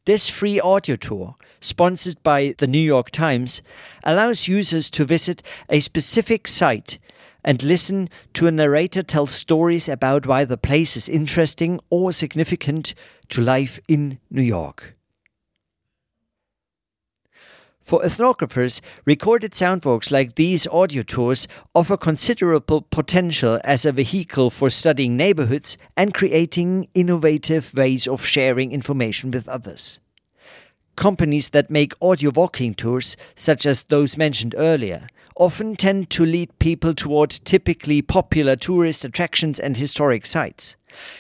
[0.08, 3.62] This free audio tour, sponsored by the New York Times,
[4.04, 6.98] allows users to visit a specific site
[7.44, 12.96] and listen to a narrator tell stories about why the place is interesting or significant
[13.30, 14.96] to life in New York.
[17.92, 24.70] For ethnographers, recorded soundwalks like these audio tours offer considerable potential as a vehicle for
[24.70, 30.00] studying neighborhoods and creating innovative ways of sharing information with others.
[30.96, 36.58] Companies that make audio walking tours, such as those mentioned earlier, often tend to lead
[36.60, 40.78] people toward typically popular tourist attractions and historic sites.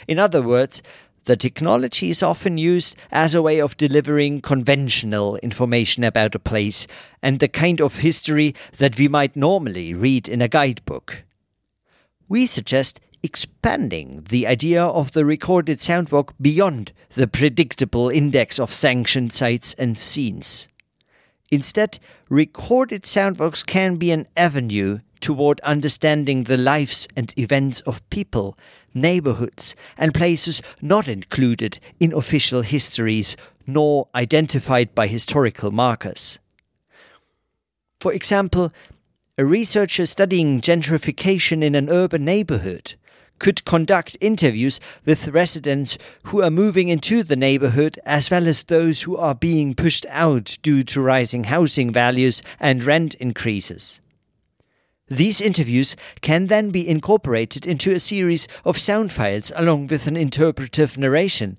[0.07, 0.82] In other words,
[1.26, 6.88] the technology is often used as a way of delivering conventional information about a place
[7.22, 11.24] and the kind of history that we might normally read in a guidebook.
[12.28, 19.32] We suggest expanding the idea of the recorded soundwalk beyond the predictable index of sanctioned
[19.32, 20.67] sites and scenes.
[21.51, 21.99] Instead,
[22.30, 28.57] recorded soundwalks can be an avenue toward understanding the lives and events of people,
[28.94, 33.38] neighborhoods, and places not included in official histories
[33.68, 36.39] nor identified by historical markers.
[38.00, 38.72] For example,
[39.38, 42.96] a researcher studying gentrification in an urban neighborhood
[43.42, 49.02] could conduct interviews with residents who are moving into the neighborhood as well as those
[49.02, 54.00] who are being pushed out due to rising housing values and rent increases.
[55.12, 60.16] These interviews can then be incorporated into a series of sound files along with an
[60.16, 61.57] interpretive narration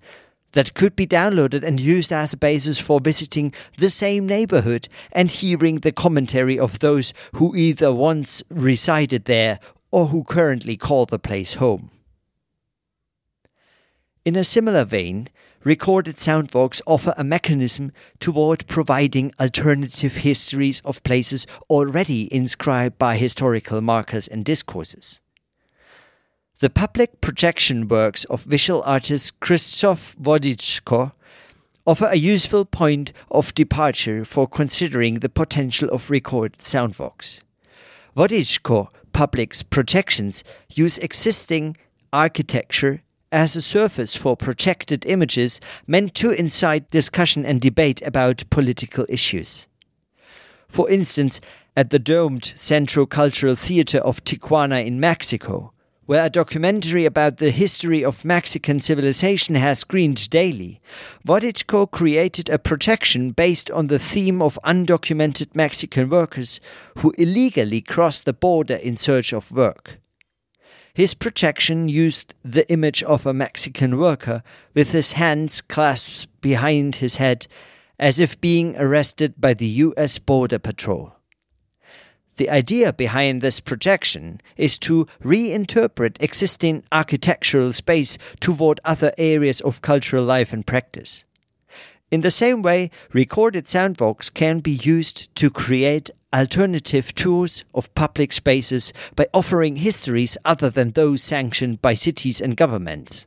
[0.53, 5.31] that could be downloaded and used as a basis for visiting the same neighborhood and
[5.31, 11.19] hearing the commentary of those who either once resided there or who currently call the
[11.19, 11.91] place home.
[14.25, 15.29] In a similar vein,
[15.65, 23.81] recorded soundwalks offer a mechanism toward providing alternative histories of places already inscribed by historical
[23.81, 25.21] markers and discourses.
[26.61, 31.13] The public projection works of visual artist Krzysztof Wodiczko
[31.87, 37.43] offer a useful point of departure for considering the potential of recorded soundwalks.
[38.17, 40.45] Wodiczko Public's projections
[40.75, 41.77] use existing
[42.13, 43.03] architecture
[43.33, 49.67] as a surface for projected images meant to incite discussion and debate about political issues.
[50.69, 51.41] For instance,
[51.75, 55.73] at the domed Centro Cultural Theater of Tijuana in Mexico,
[56.05, 60.81] where a documentary about the history of Mexican civilization has screened daily,
[61.27, 66.61] Wodiczko created a projection based on the theme of undocumented Mexican workers
[66.99, 70.02] who illegally cross the border in search of work.
[70.95, 74.43] His projection used the image of a Mexican worker
[74.75, 77.47] with his hands clasped behind his head
[77.99, 81.15] as if being arrested by the US Border Patrol.
[82.37, 89.83] The idea behind this projection is to reinterpret existing architectural space toward other areas of
[89.83, 91.25] cultural life and practice.
[92.13, 98.35] In the same way, recorded soundwalks can be used to create alternative tours of public
[98.35, 103.27] spaces by offering histories other than those sanctioned by cities and governments.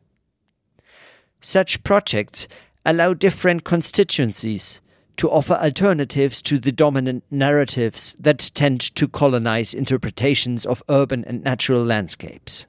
[1.41, 2.47] Such projects
[2.85, 4.81] allow different constituencies
[5.17, 11.43] to offer alternatives to the dominant narratives that tend to colonize interpretations of urban and
[11.43, 12.67] natural landscapes.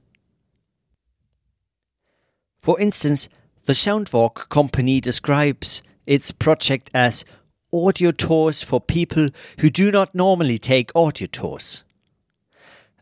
[2.59, 3.29] For instance,
[3.65, 7.23] the Soundwalk company describes its project as
[7.71, 9.29] audio tours for people
[9.59, 11.83] who do not normally take audio tours.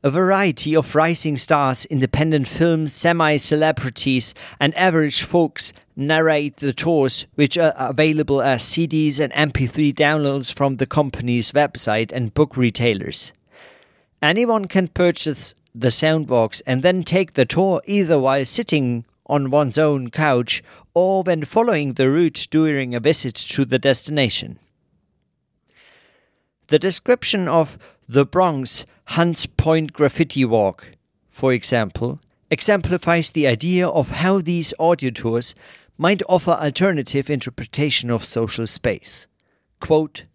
[0.03, 7.25] a variety of rising stars, independent films, semi celebrities, and average folks narrate the tours,
[7.33, 13.33] which are available as CDs and MP3 downloads from the company's website and book retailers.
[14.21, 19.77] Anyone can purchase the Soundbox and then take the tour either while sitting on one's
[19.77, 20.63] own couch
[20.93, 24.59] or when following the route during a visit to the destination.
[26.67, 30.91] The description of the Bronx Hunts Point Graffiti Walk,
[31.29, 32.19] for example,
[32.49, 35.55] exemplifies the idea of how these audio tours
[35.97, 39.27] might offer alternative interpretation of social space.
[39.79, 40.25] Quote,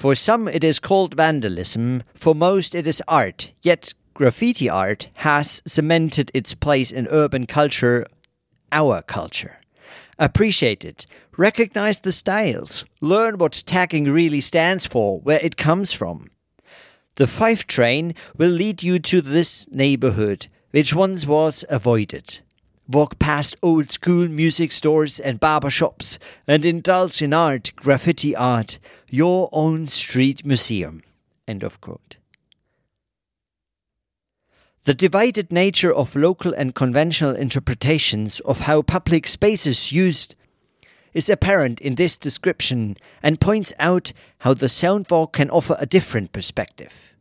[0.00, 5.62] for some it is called vandalism, for most it is art, yet graffiti art has
[5.66, 8.04] cemented its place in urban culture,
[8.70, 9.58] our culture.
[10.18, 11.06] Appreciate it,
[11.38, 16.28] recognize the styles, learn what tagging really stands for, where it comes from.
[17.14, 22.40] The Five train will lead you to this neighborhood, which once was avoided.
[22.88, 28.78] Walk past old school music stores and barber shops and indulge in art, graffiti art,
[29.08, 31.00] your own street museum.
[31.48, 32.18] End of quote.
[34.84, 40.34] The divided nature of local and conventional interpretations of how public spaces used
[41.12, 46.32] is apparent in this description and points out how the soundwalk can offer a different
[46.32, 47.14] perspective.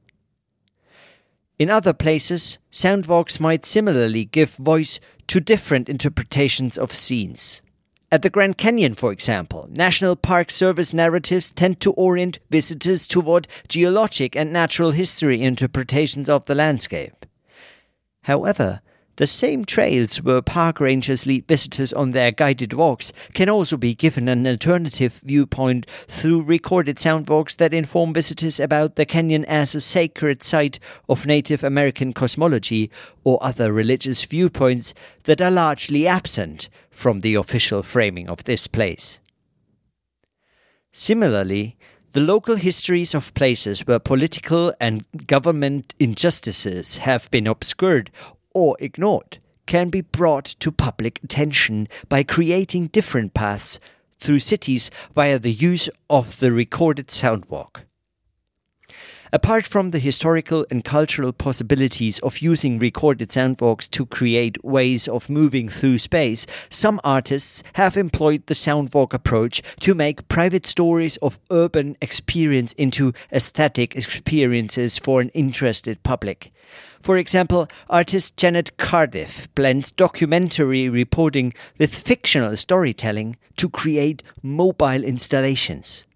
[1.57, 7.61] In other places, soundwalks might similarly give voice to different interpretations of scenes.
[8.09, 13.49] At the Grand Canyon, for example, National Park Service narratives tend to orient visitors toward
[13.67, 17.18] geologic and natural history interpretations of the landscape.
[18.23, 18.81] However,
[19.19, 23.93] the same trails where park rangers lead visitors on their guided walks can also be
[23.93, 29.75] given an alternative viewpoint through recorded sound walks that inform visitors about the canyon as
[29.75, 32.89] a sacred site of Native American cosmology
[33.25, 34.93] or other religious viewpoints
[35.25, 39.19] that are largely absent from the official framing of this place.
[40.93, 41.77] Similarly,
[42.11, 48.09] the local histories of places where political and government injustices have been obscured
[48.55, 49.37] or ignored
[49.67, 53.79] can be brought to public attention by creating different paths
[54.17, 57.83] through cities via the use of the recorded soundwalk.
[59.31, 65.29] Apart from the historical and cultural possibilities of using recorded soundwalks to create ways of
[65.29, 71.39] moving through space, some artists have employed the soundwalk approach to make private stories of
[71.51, 76.51] urban experience into aesthetic experiences for an interested public.
[76.99, 86.07] For example, artist Janet Cardiff blends documentary reporting with fictional storytelling to create mobile installations.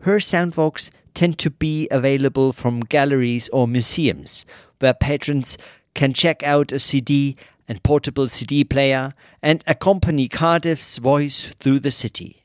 [0.00, 4.44] Her soundwalks tend to be available from galleries or museums,
[4.80, 5.58] where patrons
[5.94, 7.36] can check out a CD
[7.68, 12.44] and portable CD player and accompany Cardiff's voice through the city.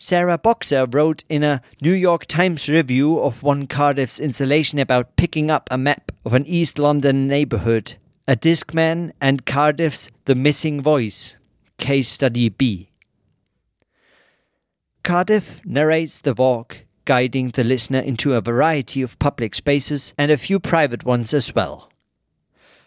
[0.00, 5.50] Sarah Boxer wrote in a New York Times review of one Cardiff's installation about picking
[5.50, 7.96] up a map of an East London neighborhood,
[8.28, 11.36] a Discman and Cardiff's The Missing Voice,
[11.78, 12.90] Case Study B.
[15.02, 20.36] Cardiff narrates the walk guiding the listener into a variety of public spaces and a
[20.36, 21.90] few private ones as well.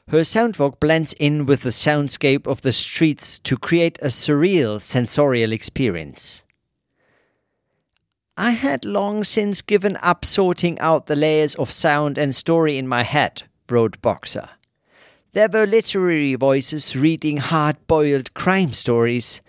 [0.10, 5.52] Her soundwalk blends in with the soundscape of the streets to create a surreal sensorial
[5.52, 6.46] experience.
[8.38, 12.88] I had long since given up sorting out the layers of sound and story in
[12.88, 13.42] my head,
[13.72, 14.50] wrote Boxer.
[15.32, 19.42] There were literary voices reading hard boiled crime stories,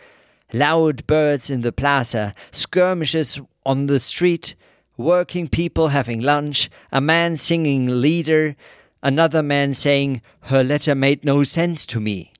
[0.51, 4.55] loud birds in the plaza, skirmishes on the street,
[4.97, 8.57] working people having lunch, a man singing leader,
[9.03, 12.33] another man saying, Her letter made no sense to me.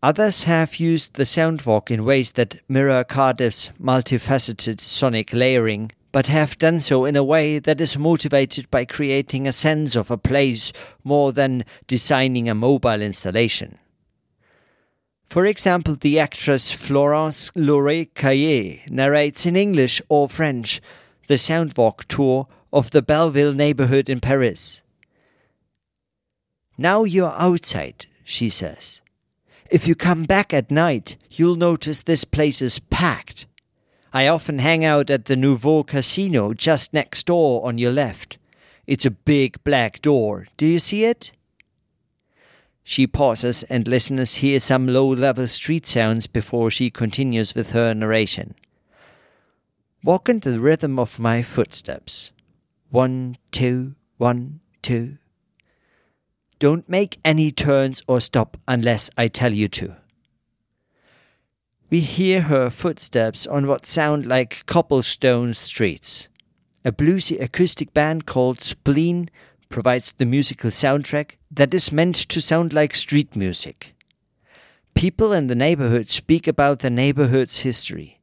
[0.00, 6.58] Others have used the soundwalk in ways that mirror Cardiff's multifaceted sonic layering, but have
[6.58, 10.72] done so in a way that is motivated by creating a sense of a place
[11.02, 13.78] more than designing a mobile installation.
[15.28, 20.80] For example, the actress Florence Loiret-Caille narrates in English or French
[21.26, 24.82] the Soundwalk tour of the Belleville neighborhood in Paris.
[26.78, 29.02] Now you're outside, she says.
[29.70, 33.44] If you come back at night, you'll notice this place is packed.
[34.14, 38.38] I often hang out at the Nouveau Casino just next door on your left.
[38.86, 40.46] It's a big black door.
[40.56, 41.32] Do you see it?
[42.90, 47.92] She pauses and listeners hear some low level street sounds before she continues with her
[47.92, 48.54] narration.
[50.02, 52.32] Walk in the rhythm of my footsteps.
[52.88, 55.18] One, two, one, two.
[56.58, 59.96] Don't make any turns or stop unless I tell you to.
[61.90, 66.30] We hear her footsteps on what sound like cobblestone streets.
[66.86, 69.28] A bluesy acoustic band called Spleen
[69.68, 73.94] provides the musical soundtrack that is meant to sound like street music.
[74.94, 78.20] People in the neighborhood speak about the neighborhood's history.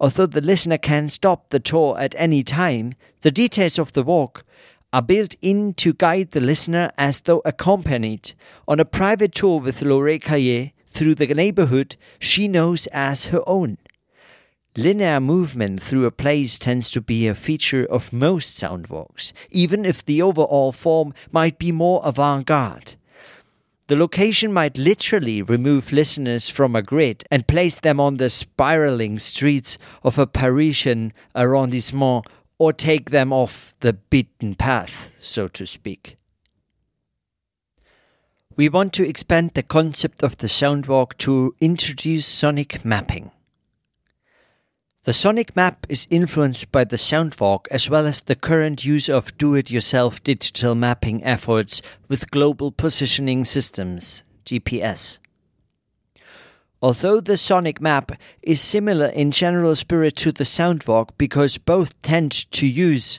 [0.00, 4.44] Although the listener can stop the tour at any time, the details of the walk
[4.92, 8.32] are built in to guide the listener as though accompanied
[8.66, 13.78] on a private tour with Loiret Caille through the neighborhood she knows as her own.
[14.78, 19.84] Linear movement through a place tends to be a feature of most sound walks, even
[19.84, 22.94] if the overall form might be more avant garde.
[23.88, 29.18] The location might literally remove listeners from a grid and place them on the spiraling
[29.18, 32.26] streets of a Parisian arrondissement
[32.56, 36.14] or take them off the beaten path, so to speak.
[38.54, 43.32] We want to expand the concept of the soundwalk to introduce sonic mapping.
[45.08, 49.38] The sonic map is influenced by the Soundwalk as well as the current use of
[49.38, 55.18] do it yourself digital mapping efforts with global positioning systems, GPS.
[56.82, 62.32] Although the sonic map is similar in general spirit to the Soundwalk because both tend
[62.50, 63.18] to use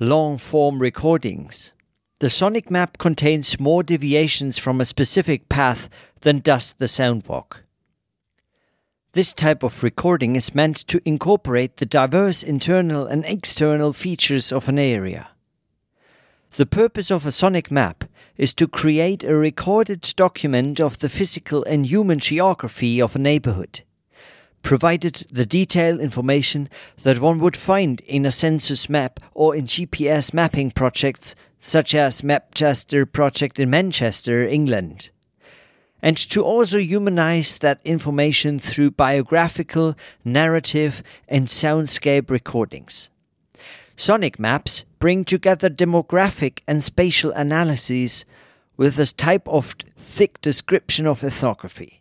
[0.00, 1.74] long form recordings,
[2.20, 5.90] the sonic map contains more deviations from a specific path
[6.22, 7.64] than does the Soundwalk.
[9.12, 14.68] This type of recording is meant to incorporate the diverse internal and external features of
[14.68, 15.30] an area.
[16.52, 18.04] The purpose of a sonic map
[18.36, 23.80] is to create a recorded document of the physical and human geography of a neighborhood,
[24.62, 26.68] provided the detailed information
[27.02, 32.22] that one would find in a census map or in GPS mapping projects such as
[32.22, 35.10] Mapchester project in Manchester, England
[36.02, 39.94] and to also humanize that information through biographical,
[40.24, 43.10] narrative, and soundscape recordings.
[43.96, 48.24] Sonic maps bring together demographic and spatial analyses
[48.78, 52.00] with this type of thick description of ethnography.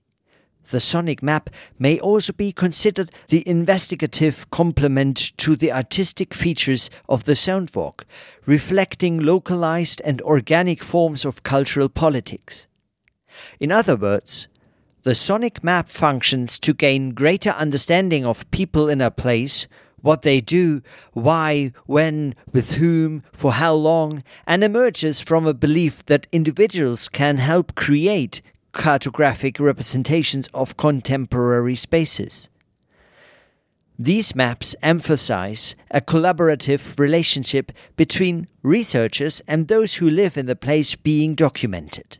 [0.69, 7.25] The sonic map may also be considered the investigative complement to the artistic features of
[7.25, 8.05] the soundwalk,
[8.45, 12.68] reflecting localized and organic forms of cultural politics.
[13.59, 14.47] In other words,
[15.03, 19.67] the sonic map functions to gain greater understanding of people in a place,
[20.01, 20.81] what they do,
[21.13, 27.37] why, when, with whom, for how long, and emerges from a belief that individuals can
[27.37, 28.41] help create
[28.73, 32.49] cartographic representations of contemporary spaces.
[33.97, 40.95] These maps emphasize a collaborative relationship between researchers and those who live in the place
[40.95, 42.17] being documented.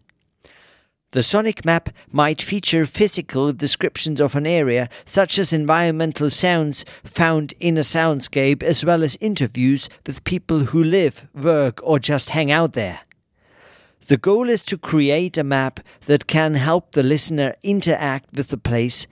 [1.11, 7.51] The sonic map might feature physical descriptions of an area, such as environmental sounds found
[7.59, 12.51] in a soundscape, as well as interviews with people who live, work, or just hang
[12.51, 12.99] out there.
[14.05, 18.57] The goal is to create a map that can help the listener interact with the
[18.57, 19.07] place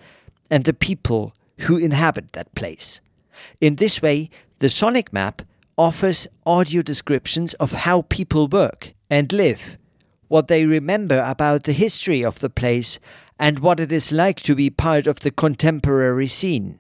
[0.51, 3.01] and the people who inhabit that place.
[3.59, 4.29] In this way,
[4.59, 5.41] the sonic map
[5.79, 9.79] offers audio descriptions of how people work and live
[10.27, 12.99] what they remember about the history of the place,
[13.39, 16.79] and what it is like to be part of the contemporary scene.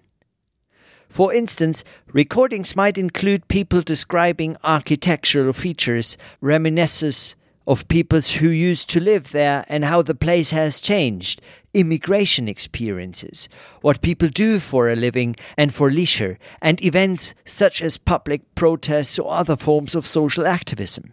[1.09, 7.35] For instance, recordings might include people describing architectural features, reminiscences
[7.65, 11.41] of peoples who used to live there and how the place has changed,
[11.73, 13.49] immigration experiences,
[13.81, 19.19] what people do for a living and for leisure, and events such as public protests
[19.19, 21.11] or other forms of social activism.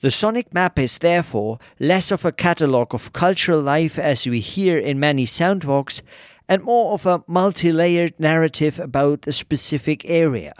[0.00, 4.78] The sonic map is therefore less of a catalogue of cultural life as we hear
[4.78, 6.02] in many soundwalks,
[6.48, 10.52] and more of a multi layered narrative about a specific area,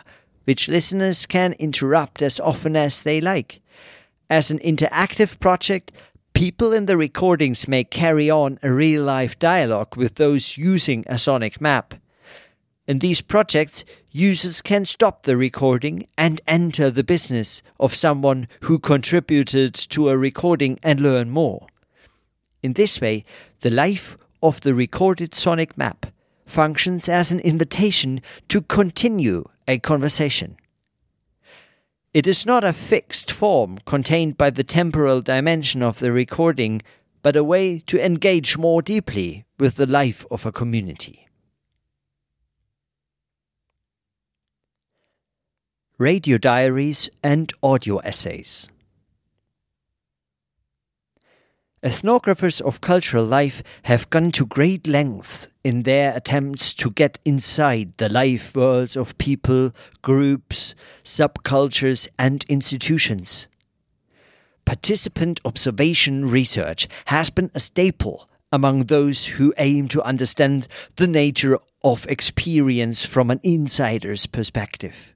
[0.42, 3.60] which listeners can interrupt as often as they like.
[4.28, 5.92] As an interactive project,
[6.32, 11.16] people in the recordings may carry on a real life dialogue with those using a
[11.16, 11.94] sonic map.
[12.88, 18.78] In these projects, users can stop the recording and enter the business of someone who
[18.78, 21.66] contributed to a recording and learn more.
[22.62, 23.24] In this way,
[23.60, 26.06] the life of the recorded sonic map
[26.46, 30.56] functions as an invitation to continue a conversation.
[32.14, 36.80] It is not a fixed form contained by the temporal dimension of the recording,
[37.22, 41.27] but a way to engage more deeply with the life of a community.
[45.98, 48.68] Radio diaries, and audio essays.
[51.82, 57.92] Ethnographers of cultural life have gone to great lengths in their attempts to get inside
[57.98, 59.72] the life worlds of people,
[60.02, 60.74] groups,
[61.04, 63.48] subcultures, and institutions.
[64.64, 71.58] Participant observation research has been a staple among those who aim to understand the nature
[71.82, 75.14] of experience from an insider's perspective.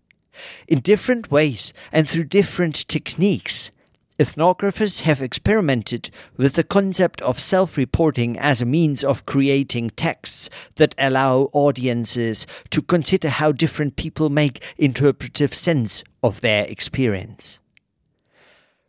[0.68, 3.70] In different ways and through different techniques,
[4.18, 10.51] Ethnographers have experimented with the concept of self reporting as a means of creating texts
[10.76, 17.59] that allow audiences to consider how different people make interpretive sense of their experience.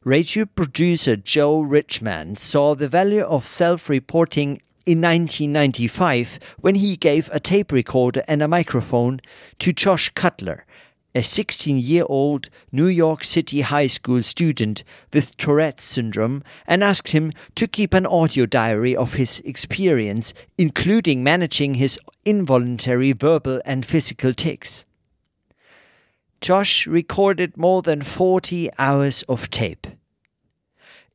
[0.04, 7.30] Radio producer Joe Richman saw the value of self reporting in 1995 when he gave
[7.32, 9.22] a tape recorder and a microphone
[9.60, 10.66] to Josh Cutler
[11.16, 14.84] a 16 year old New York City high school student
[15.14, 21.24] with Tourette's syndrome and asked him to keep an audio diary of his experience, including
[21.24, 24.86] managing his involuntary verbal and physical tics.
[26.42, 29.88] Josh recorded more than 40 hours of tape.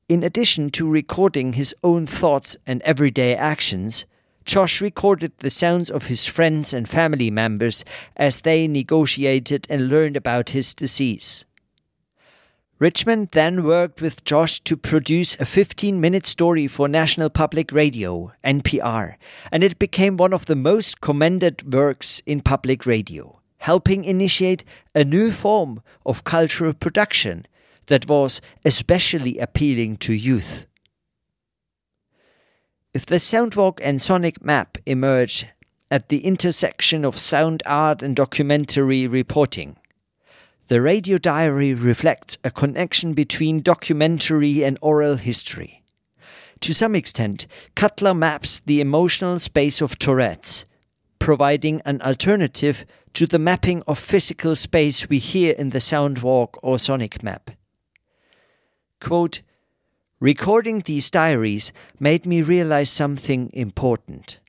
[0.08, 4.06] In addition to recording his own thoughts and everyday actions,
[4.48, 7.84] Josh recorded the sounds of his friends and family members
[8.16, 11.44] as they negotiated and learned about his disease.
[12.78, 18.32] Richman then worked with Josh to produce a 15 minute story for National Public Radio,
[18.42, 19.16] NPR,
[19.52, 25.04] and it became one of the most commended works in public radio, helping initiate a
[25.04, 27.44] new form of cultural production
[27.88, 30.67] that was especially appealing to youth.
[32.94, 35.46] If the Soundwalk and Sonic Map emerge
[35.90, 39.76] at the intersection of sound art and documentary reporting,
[40.68, 45.84] the radio diary reflects a connection between documentary and oral history.
[46.60, 50.64] To some extent, Cutler maps the emotional space of Tourette's,
[51.18, 56.78] providing an alternative to the mapping of physical space we hear in the Soundwalk or
[56.78, 57.50] Sonic Map.
[58.98, 59.42] Quote,
[60.20, 64.40] Recording these diaries made me realize something important.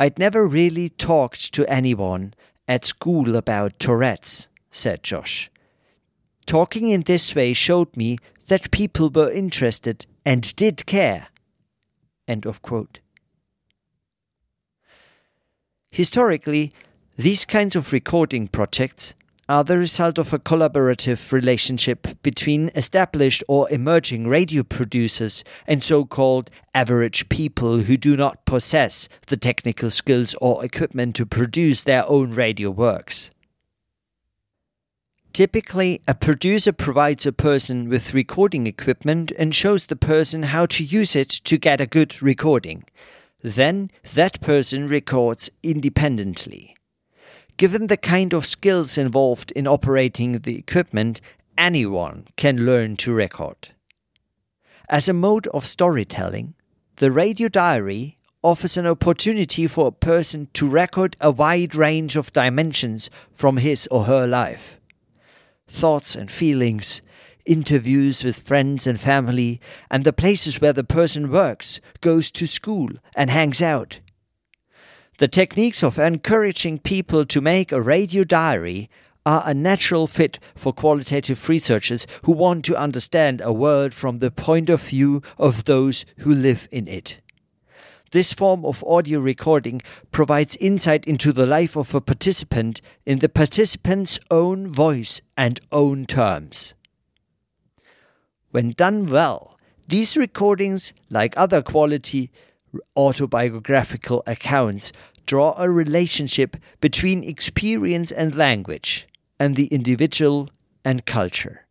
[0.00, 2.32] I'd never really talked to anyone
[2.66, 5.50] at school about Tourette's, said Josh.
[6.46, 8.16] Talking in this way showed me
[8.46, 11.28] that people were interested and did care.
[12.26, 13.00] End of quote.
[15.90, 16.72] Historically,
[17.16, 19.14] these kinds of recording projects
[19.48, 26.04] are the result of a collaborative relationship between established or emerging radio producers and so
[26.04, 32.08] called average people who do not possess the technical skills or equipment to produce their
[32.08, 33.30] own radio works.
[35.32, 40.84] Typically, a producer provides a person with recording equipment and shows the person how to
[40.84, 42.84] use it to get a good recording.
[43.40, 46.76] Then that person records independently.
[47.56, 51.20] Given the kind of skills involved in operating the equipment,
[51.56, 53.70] anyone can learn to record.
[54.88, 56.54] As a mode of storytelling,
[56.96, 62.32] the radio diary offers an opportunity for a person to record a wide range of
[62.32, 64.80] dimensions from his or her life.
[65.68, 67.00] Thoughts and feelings,
[67.46, 72.90] interviews with friends and family, and the places where the person works, goes to school,
[73.14, 74.00] and hangs out.
[75.22, 78.90] The techniques of encouraging people to make a radio diary
[79.24, 84.32] are a natural fit for qualitative researchers who want to understand a world from the
[84.32, 87.20] point of view of those who live in it.
[88.10, 93.28] This form of audio recording provides insight into the life of a participant in the
[93.28, 96.74] participant's own voice and own terms.
[98.50, 99.56] When done well,
[99.86, 102.32] these recordings, like other quality
[102.96, 104.92] autobiographical accounts,
[105.26, 109.06] draw a relationship between experience and language,
[109.38, 110.48] and the individual
[110.84, 111.66] and culture.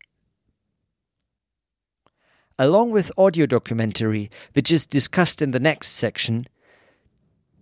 [2.60, 6.46] Along with audio documentary, which is discussed in the next section,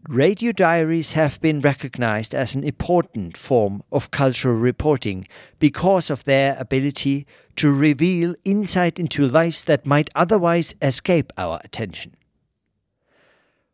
[0.08, 5.28] radio diaries have been recognized as an important form of cultural reporting
[5.60, 7.26] because of their ability
[7.56, 12.16] to reveal insight into lives that might otherwise escape our attention.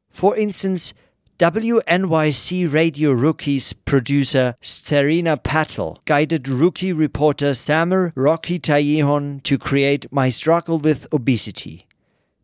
[0.10, 0.94] For instance,
[1.38, 10.30] WNYC Radio Rookies producer Serena Patel guided rookie reporter Samer Rocky Tayehon to create My
[10.30, 11.88] Struggle with Obesity.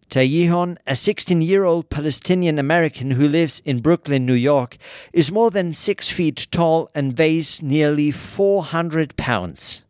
[0.10, 4.76] Tayyihon, a 16 year old Palestinian American who lives in Brooklyn, New York,
[5.14, 9.86] is more than 6 feet tall and weighs nearly 400 pounds.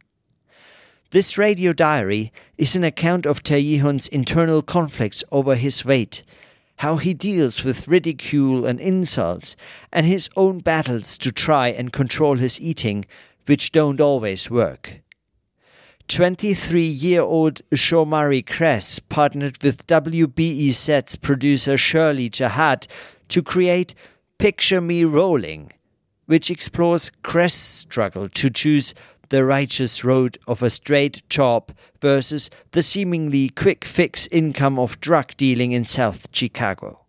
[1.09, 6.21] This radio diary is an account of Tayyihon's internal conflicts over his weight,
[6.81, 9.55] how he deals with ridicule and insults,
[9.93, 13.05] and his own battles to try and control his eating,
[13.45, 14.99] which don't always work.
[16.07, 22.87] 23 year old Shomari Kress partnered with WBEZ's producer Shirley Jahad
[23.27, 23.93] to create
[24.39, 25.71] Picture Me Rolling,
[26.25, 28.95] which explores Kress' struggle to choose
[29.31, 31.71] the righteous road of a straight job
[32.01, 37.05] versus the seemingly quick fix income of drug dealing in South Chicago.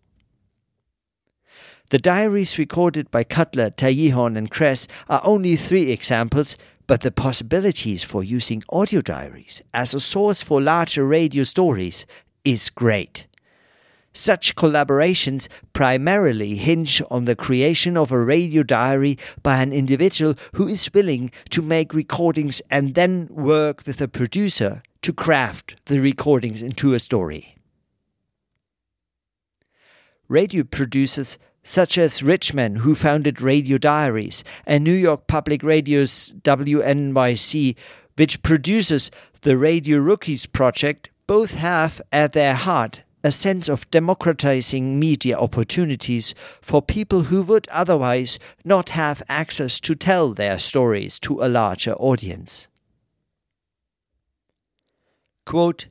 [1.91, 6.57] The diaries recorded by Cutler, Tayyihon, and Kress are only three examples,
[6.87, 12.07] but the possibilities for using audio diaries as a source for larger radio stories
[12.45, 13.27] is great.
[14.13, 20.69] Such collaborations primarily hinge on the creation of a radio diary by an individual who
[20.69, 26.63] is willing to make recordings and then work with a producer to craft the recordings
[26.63, 27.57] into a story.
[30.29, 37.77] Radio producers such as Richman, who founded Radio Diaries, and New York Public Radio's WNYC,
[38.17, 39.11] which produces
[39.43, 46.35] the Radio Rookies project, both have at their heart a sense of democratizing media opportunities
[46.61, 51.95] for people who would otherwise not have access to tell their stories to a larger
[51.95, 52.69] audience.
[55.45, 55.87] Quote,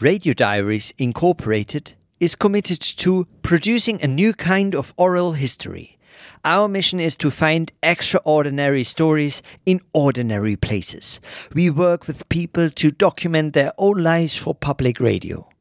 [0.00, 5.98] Radio Diaries Incorporated is committed to producing a new kind of oral history.
[6.44, 11.20] Our mission is to find extraordinary stories in ordinary places.
[11.54, 15.51] We work with people to document their own lives for public radio.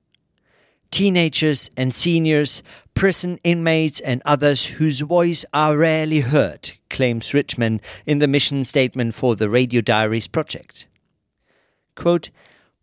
[0.92, 2.62] Teenagers and seniors,
[2.94, 9.16] prison inmates, and others whose voice are rarely heard, claims Richman in the mission statement
[9.16, 10.88] for the Radio Diaries project.
[11.96, 12.30] Quote,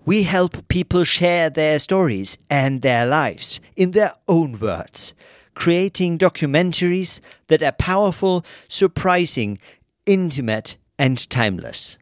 [0.07, 5.13] we help people share their stories and their lives in their own words,
[5.55, 9.59] creating documentaries that are powerful, surprising,
[10.07, 11.99] intimate, and timeless.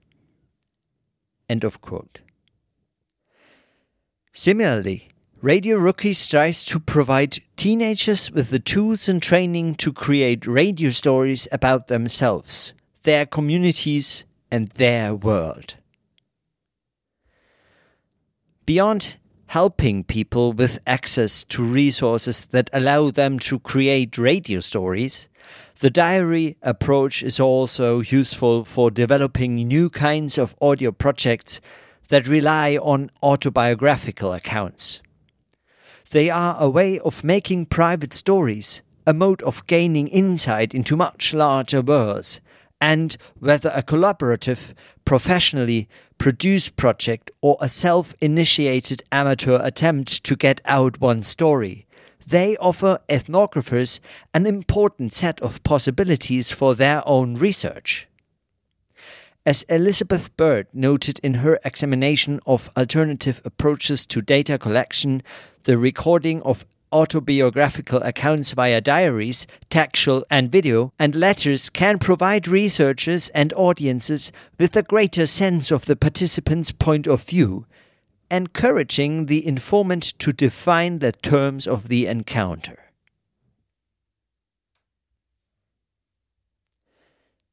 [1.48, 2.20] End of quote.
[4.32, 5.08] Similarly,
[5.46, 11.46] Radio Rookie strives to provide teenagers with the tools and training to create radio stories
[11.52, 12.74] about themselves,
[13.04, 15.76] their communities, and their world.
[18.64, 25.28] Beyond helping people with access to resources that allow them to create radio stories,
[25.78, 31.60] the diary approach is also useful for developing new kinds of audio projects
[32.08, 35.02] that rely on autobiographical accounts.
[36.16, 41.34] They are a way of making private stories, a mode of gaining insight into much
[41.34, 42.40] larger worlds,
[42.80, 44.72] and whether a collaborative,
[45.04, 51.86] professionally produced project or a self initiated amateur attempt to get out one story.
[52.26, 54.00] They offer ethnographers
[54.32, 58.08] an important set of possibilities for their own research.
[59.46, 65.22] As Elizabeth Bird noted in her examination of alternative approaches to data collection,
[65.62, 73.28] the recording of autobiographical accounts via diaries, textual and video, and letters can provide researchers
[73.28, 77.66] and audiences with a greater sense of the participant's point of view,
[78.28, 82.80] encouraging the informant to define the terms of the encounter.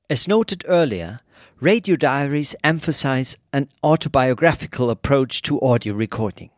[0.10, 1.20] As noted earlier,
[1.64, 6.50] radio diaries emphasize an autobiographical approach to audio recording.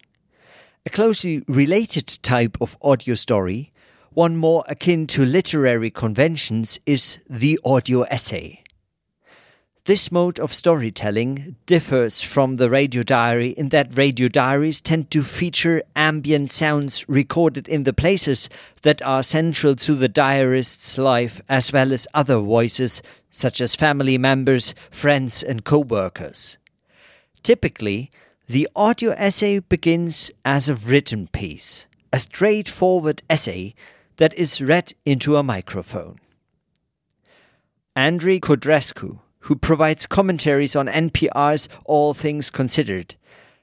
[0.84, 3.72] A closely related type of audio story,
[4.14, 8.64] one more akin to literary conventions, is the audio essay.
[9.86, 15.22] This mode of storytelling differs from the radio diary in that radio diaries tend to
[15.22, 18.50] feature ambient sounds recorded in the places
[18.82, 24.18] that are central to the diarist's life, as well as other voices such as family
[24.18, 26.58] members, friends, and co workers.
[27.44, 28.10] Typically,
[28.48, 33.76] the audio essay begins as a written piece, a straightforward essay
[34.16, 36.18] that is read into a microphone.
[37.96, 43.16] Andrei Codrescu, who provides commentaries on NPR's All Things Considered,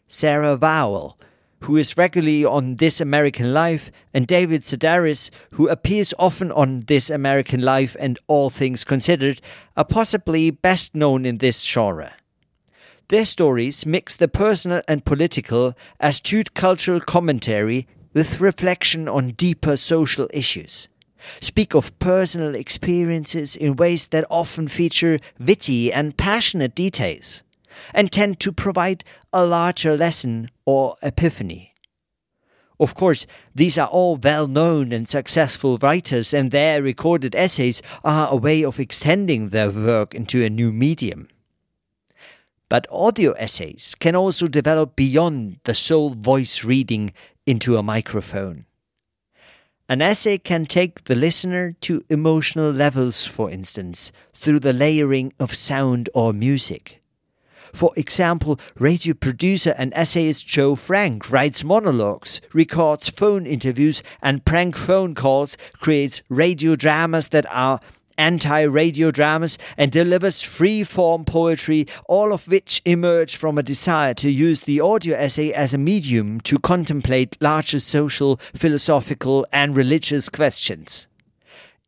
[0.06, 1.18] Sarah Vowell,
[1.64, 7.10] who is regularly on This American Life, and David Sedaris, who appears often on This
[7.10, 9.40] American Life and All Things Considered,
[9.76, 12.14] are possibly best known in this genre.
[13.08, 20.28] Their stories mix the personal and political, astute cultural commentary, with reflection on deeper social
[20.32, 20.88] issues,
[21.40, 27.42] speak of personal experiences in ways that often feature witty and passionate details,
[27.94, 31.72] and tend to provide a larger lesson or epiphany.
[32.80, 38.28] Of course, these are all well known and successful writers, and their recorded essays are
[38.28, 41.28] a way of extending their work into a new medium.
[42.68, 47.12] But audio essays can also develop beyond the sole voice reading
[47.46, 48.66] into a microphone.
[49.92, 55.54] An essay can take the listener to emotional levels, for instance, through the layering of
[55.54, 56.98] sound or music.
[57.74, 64.78] For example, radio producer and essayist Joe Frank writes monologues, records phone interviews and prank
[64.78, 67.78] phone calls, creates radio dramas that are
[68.18, 74.14] anti radio dramas, and delivers free form poetry, all of which emerge from a desire
[74.14, 80.28] to use the audio essay as a medium to contemplate larger social, philosophical, and religious
[80.28, 81.06] questions.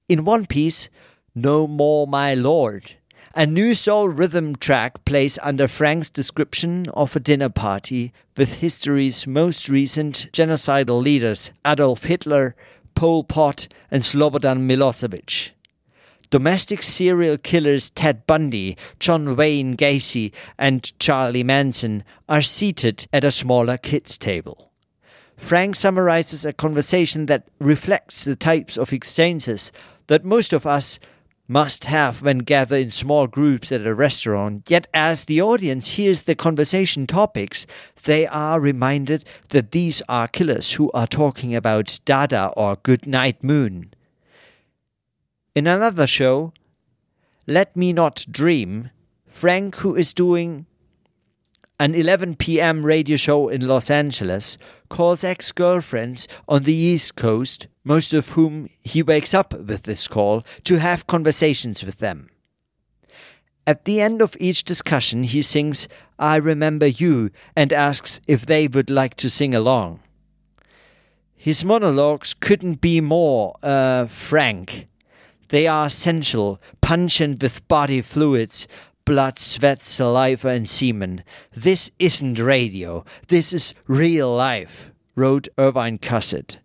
[0.09, 0.89] In one piece,
[1.35, 2.95] No More My Lord,
[3.35, 9.27] a new soul rhythm track plays under Frank's description of a dinner party with history's
[9.27, 12.55] most recent genocidal leaders Adolf Hitler,
[12.95, 15.54] Pol Pot, and Slobodan Milosevic.
[16.35, 23.31] Domestic serial killers Ted Bundy, John Wayne Gacy, and Charlie Manson are seated at a
[23.31, 24.73] smaller kids' table.
[25.37, 29.71] Frank summarizes a conversation that reflects the types of exchanges
[30.09, 30.99] that most of us
[31.47, 34.69] must have when gathered in small groups at a restaurant.
[34.69, 37.65] Yet, as the audience hears the conversation topics,
[38.07, 43.45] they are reminded that these are killers who are talking about Dada or Good Night
[43.45, 43.94] Moon.
[45.55, 46.53] In another show,
[47.47, 48.91] Let Me Not Dream,
[49.29, 50.67] Frank, who is doing
[51.79, 52.85] an 11 p.m.
[52.85, 54.59] radio show in Los Angeles,
[54.89, 60.09] calls ex girlfriends on the East Coast, most of whom he wakes up with this
[60.09, 62.31] call, to have conversations with them.
[63.65, 65.87] At the end of each discussion, he sings
[66.19, 70.01] I Remember You and asks if they would like to sing along.
[71.37, 74.89] His monologues couldn't be more uh, frank
[75.55, 78.67] they are essential, pungent with body fluids,
[79.05, 81.23] blood, sweat, saliva, and semen.
[81.53, 83.05] This isn't radio.
[83.29, 86.59] This is real life, wrote Irvine Cussitt.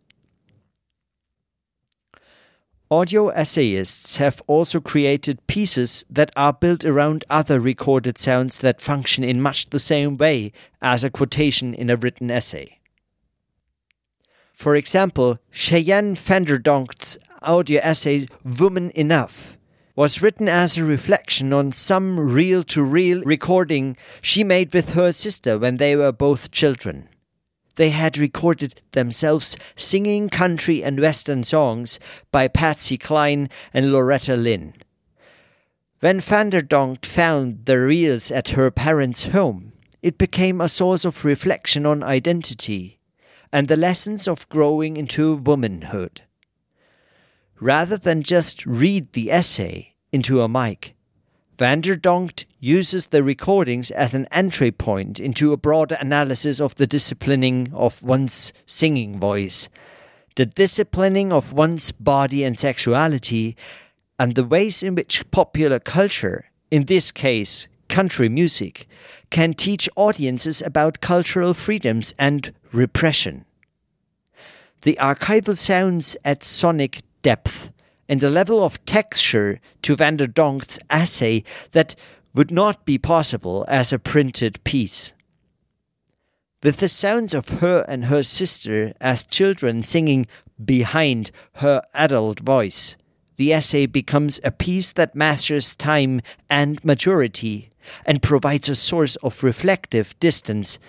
[2.90, 9.24] Audio essayists have also created pieces that are built around other recorded sounds that function
[9.24, 10.52] in much the same way
[10.82, 12.80] as a quotation in a written essay.
[14.60, 18.28] For example, Cheyenne Vanderdonk's audio essay
[18.60, 19.58] Woman Enough
[19.96, 25.12] was written as a reflection on some reel to reel recording she made with her
[25.12, 27.10] sister when they were both children.
[27.76, 32.00] They had recorded themselves singing country and western songs
[32.32, 34.74] by Patsy Cline and Loretta Lynn.
[36.00, 41.86] When Vanderdonk found the reels at her parents' home, it became a source of reflection
[41.86, 43.00] on identity
[43.52, 46.22] and the lessons of growing into womanhood
[47.60, 50.96] rather than just read the essay into a mic.
[51.58, 57.70] Vanderdonk uses the recordings as an entry point into a broader analysis of the disciplining
[57.74, 59.68] of one's singing voice,
[60.38, 63.58] the disciplining of one's body and sexuality,
[64.18, 68.88] and the ways in which popular culture, in this case country music,
[69.30, 73.44] can teach audiences about cultural freedoms and repression.
[74.82, 77.72] The archival sounds at sonic depth
[78.10, 81.96] and a level of texture to Vanderdonk's essay that
[82.34, 85.14] would not be possible as a printed piece.
[86.64, 90.28] With the sounds of her and her sister as children singing
[90.64, 92.98] behind her adult voice,
[93.38, 97.70] the essay becomes a piece that measures time and maturity
[98.06, 100.80] and provides a source of reflective distance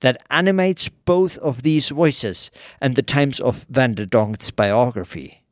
[0.00, 5.43] that animates both of these voices and the times of Vanderdonk's biography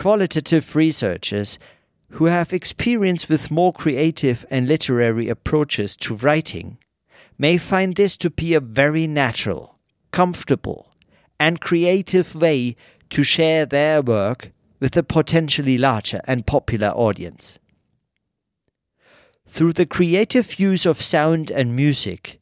[0.00, 1.58] qualitative researchers
[2.12, 6.78] who have experience with more creative and literary approaches to writing
[7.36, 9.78] may find this to be a very natural,
[10.10, 10.90] comfortable,
[11.38, 12.74] and creative way
[13.10, 17.58] to share their work with a potentially larger and popular audience.
[19.46, 22.40] Through the creative use of sound and music,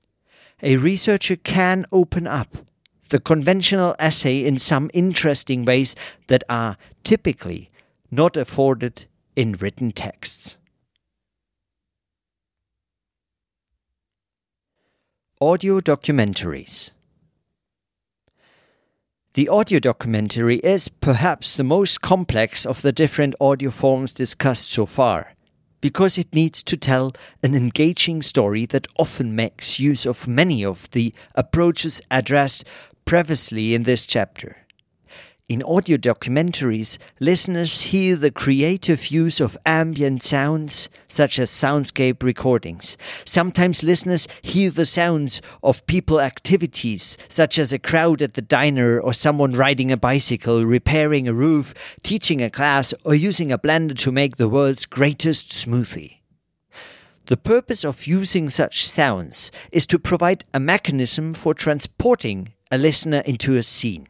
[0.62, 2.67] a researcher can open up
[3.08, 5.94] the conventional essay in some interesting ways
[6.26, 7.70] that are typically
[8.10, 9.06] not afforded
[9.36, 10.58] in written texts.
[15.40, 16.90] Audio documentaries.
[19.34, 24.84] The audio documentary is perhaps the most complex of the different audio forms discussed so
[24.84, 25.34] far,
[25.80, 30.90] because it needs to tell an engaging story that often makes use of many of
[30.90, 32.64] the approaches addressed
[33.08, 34.66] previously in this chapter.
[35.48, 42.98] In audio documentaries, listeners hear the creative use of ambient sounds, such as soundscape recordings.
[43.24, 49.00] Sometimes listeners hear the sounds of people activities, such as a crowd at the diner
[49.00, 51.72] or someone riding a bicycle, repairing a roof,
[52.02, 56.18] teaching a class, or using a blender to make the world's greatest smoothie.
[57.28, 63.22] The purpose of using such sounds is to provide a mechanism for transporting a listener
[63.24, 64.08] into a scene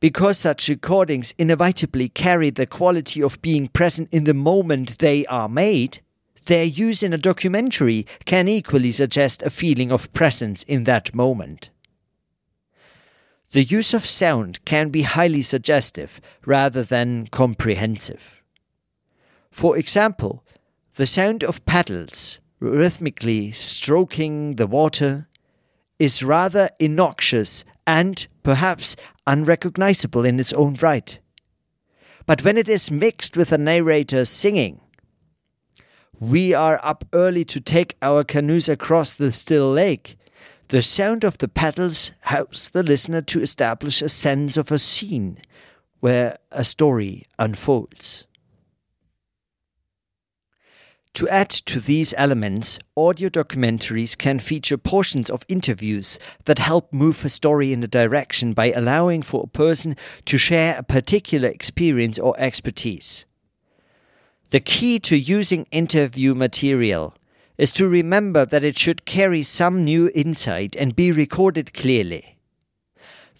[0.00, 5.48] because such recordings inevitably carry the quality of being present in the moment they are
[5.48, 6.00] made,
[6.46, 11.70] their use in a documentary can equally suggest a feeling of presence in that moment.
[13.50, 18.42] The use of sound can be highly suggestive rather than comprehensive.
[19.50, 20.44] For example,
[20.96, 25.28] the sound of paddles rhythmically stroking the water
[25.98, 28.96] is rather innoxious and perhaps
[29.26, 31.18] unrecognizable in its own right.
[32.26, 34.80] But when it is mixed with a narrator singing,
[36.20, 40.16] we are up early to take our canoes across the still lake.
[40.68, 45.38] The sound of the paddles helps the listener to establish a sense of a scene
[46.00, 48.27] where a story unfolds.
[51.18, 57.24] To add to these elements, audio documentaries can feature portions of interviews that help move
[57.24, 59.96] a story in a direction by allowing for a person
[60.26, 63.26] to share a particular experience or expertise.
[64.50, 67.16] The key to using interview material
[67.56, 72.37] is to remember that it should carry some new insight and be recorded clearly.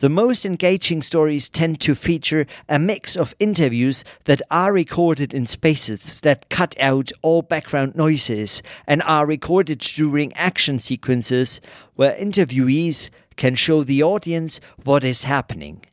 [0.01, 5.45] The most engaging stories tend to feature a mix of interviews that are recorded in
[5.45, 11.61] spaces that cut out all background noises and are recorded during action sequences
[11.97, 15.85] where interviewees can show the audience what is happening.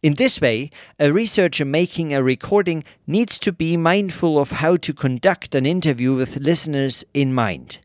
[0.00, 4.94] In this way, a researcher making a recording needs to be mindful of how to
[4.94, 7.80] conduct an interview with listeners in mind.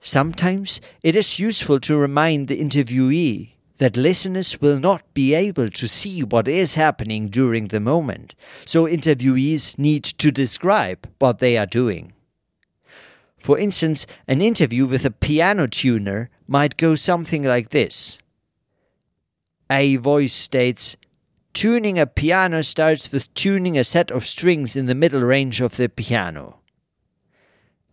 [0.00, 5.88] Sometimes it is useful to remind the interviewee that listeners will not be able to
[5.88, 8.34] see what is happening during the moment,
[8.64, 12.12] so interviewees need to describe what they are doing.
[13.36, 18.18] For instance, an interview with a piano tuner might go something like this.
[19.70, 20.96] A voice states,
[21.52, 25.76] Tuning a piano starts with tuning a set of strings in the middle range of
[25.76, 26.58] the piano.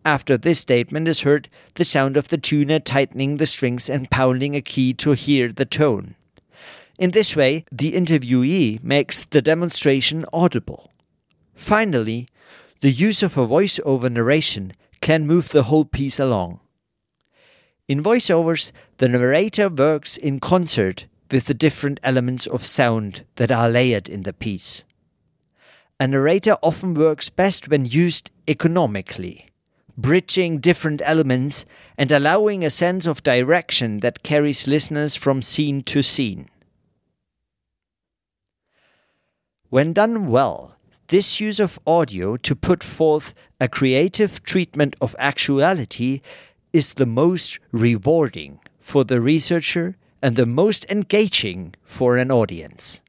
[0.04, 4.56] After this statement is heard the sound of the tuner tightening the strings and pounding
[4.56, 6.16] a key to hear the tone.
[6.98, 10.90] In this way, the interviewee makes the demonstration audible.
[11.54, 12.28] Finally,
[12.80, 16.58] the use of a voice-over narration can move the whole piece along.
[17.86, 23.68] In voiceovers, the narrator works in concert with the different elements of sound that are
[23.68, 24.84] layered in the piece.
[26.00, 29.51] A narrator often works best when used economically
[29.96, 31.64] bridging different elements
[31.98, 36.48] and allowing a sense of direction that carries listeners from scene to scene.
[39.68, 40.76] When done well,
[41.08, 46.20] this use of audio to put forth a creative treatment of actuality
[46.72, 53.01] is the most rewarding for the researcher and the most engaging for an audience.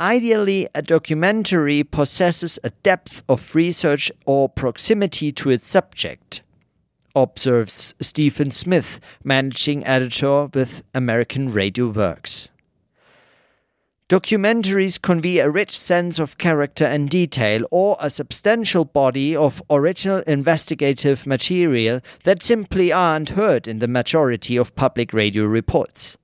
[0.00, 6.40] Ideally, a documentary possesses a depth of research or proximity to its subject,
[7.14, 12.50] observes Stephen Smith, managing editor with American Radio Works.
[14.08, 20.20] Documentaries convey a rich sense of character and detail or a substantial body of original
[20.20, 26.16] investigative material that simply aren't heard in the majority of public radio reports.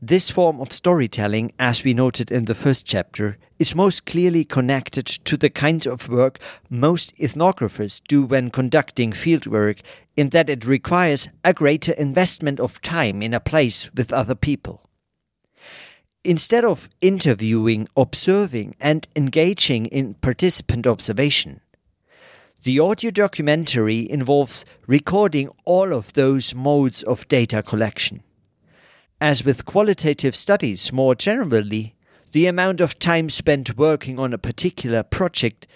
[0.00, 5.06] This form of storytelling, as we noted in the first chapter, is most clearly connected
[5.06, 6.38] to the kinds of work
[6.70, 9.80] most ethnographers do when conducting fieldwork,
[10.16, 14.88] in that it requires a greater investment of time in a place with other people.
[16.22, 21.60] Instead of interviewing, observing, and engaging in participant observation,
[22.62, 28.22] the audio documentary involves recording all of those modes of data collection.
[29.20, 31.96] As with qualitative studies more generally,
[32.30, 35.66] the amount of time spent working on a particular project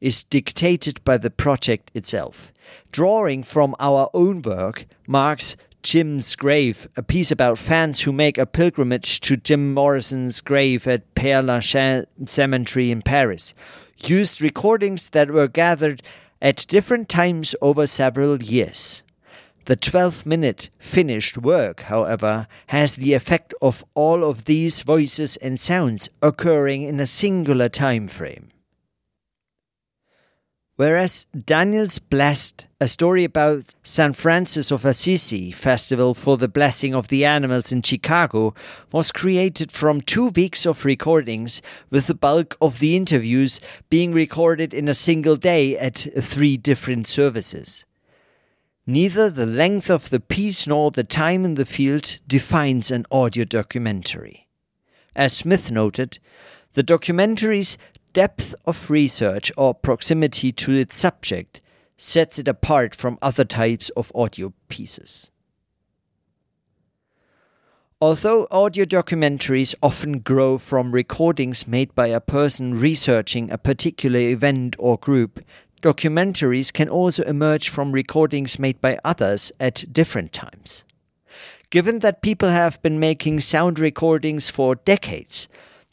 [0.00, 2.52] is dictated by the project itself.
[2.92, 8.46] Drawing from our own work marks Jim's Grave, a piece about fans who make a
[8.46, 13.52] pilgrimage to Jim Morrison's grave at Père Lachaise Cemetery in Paris,
[13.98, 16.02] used recordings that were gathered
[16.40, 19.02] at different times over several years.
[19.66, 25.58] The 12 minute finished work, however, has the effect of all of these voices and
[25.58, 28.52] sounds occurring in a singular time frame.
[30.76, 34.14] Whereas Daniels Blessed, a story about St.
[34.14, 38.54] Francis of Assisi Festival for the Blessing of the Animals in Chicago,
[38.92, 41.60] was created from two weeks of recordings,
[41.90, 43.60] with the bulk of the interviews
[43.90, 47.84] being recorded in a single day at three different services.
[48.88, 53.44] Neither the length of the piece nor the time in the field defines an audio
[53.44, 54.46] documentary.
[55.16, 56.20] As Smith noted,
[56.74, 57.76] the documentary's
[58.12, 61.60] depth of research or proximity to its subject
[61.96, 65.32] sets it apart from other types of audio pieces.
[67.98, 74.76] Although audio documentaries often grow from recordings made by a person researching a particular event
[74.78, 75.40] or group,
[75.82, 80.84] documentaries can also emerge from recordings made by others at different times.
[81.70, 85.48] Given that people have been making sound recordings for decades,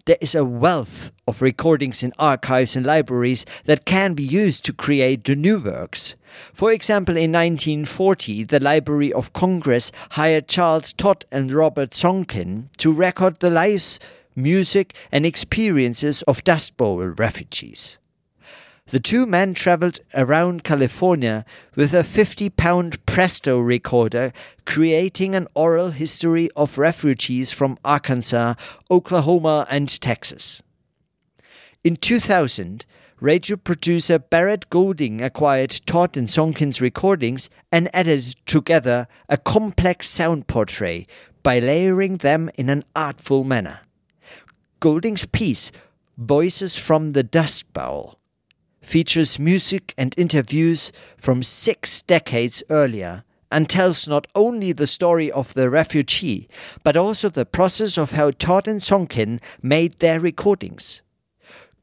[0.06, 4.74] there is a wealth of recordings in archives and libraries that can be used to
[4.74, 6.16] create the new works.
[6.54, 12.92] For example, in 1940, the Library of Congress hired Charles Todd and Robert Sonkin to
[12.92, 14.00] record the lives,
[14.36, 17.98] music, and experiences of Dust Bowl refugees.
[18.88, 21.46] The two men traveled around California
[21.76, 24.34] with a 50 pound Presto recorder,
[24.66, 28.56] creating an oral history of refugees from Arkansas,
[28.92, 30.62] Oklahoma, and Texas.
[31.84, 32.86] In 2000,
[33.20, 40.48] radio producer Barrett Golding acquired Todd and Sonkin's recordings and edited together a complex sound
[40.48, 41.10] portrait
[41.42, 43.80] by layering them in an artful manner.
[44.80, 45.72] Golding's piece,
[46.18, 48.20] Voices from the Dust Bowl,
[48.84, 55.54] features music and interviews from six decades earlier and tells not only the story of
[55.54, 56.48] the refugee,
[56.84, 61.04] but also the process of how Todd and Sonkin made their recordings.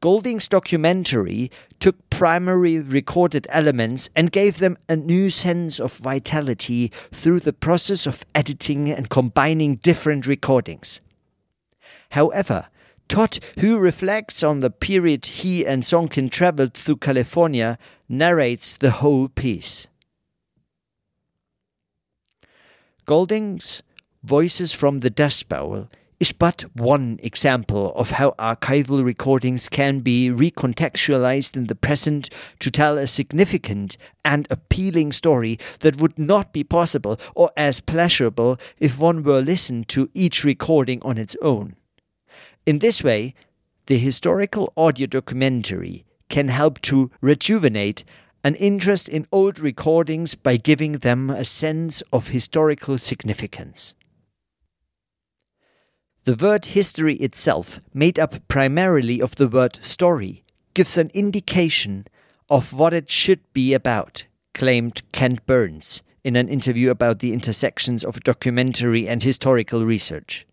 [0.01, 7.39] Golding's documentary took primary recorded elements and gave them a new sense of vitality through
[7.39, 11.01] the process of editing and combining different recordings.
[12.09, 12.67] However,
[13.11, 17.77] Todd, who reflects on the period he and Sonkin traveled through California,
[18.07, 19.89] narrates the whole piece.
[23.05, 23.83] Golding's
[24.23, 25.89] Voices from the Dust Bowl
[26.21, 32.29] is but one example of how archival recordings can be recontextualized in the present
[32.59, 38.57] to tell a significant and appealing story that would not be possible or as pleasurable
[38.79, 41.75] if one were listened to each recording on its own.
[42.65, 43.33] In this way,
[43.87, 48.03] the historical audio documentary can help to rejuvenate
[48.43, 53.95] an interest in old recordings by giving them a sense of historical significance.
[56.23, 60.43] The word history itself, made up primarily of the word story,
[60.75, 62.05] gives an indication
[62.49, 68.03] of what it should be about, claimed Ken Burns in an interview about the intersections
[68.03, 70.45] of documentary and historical research.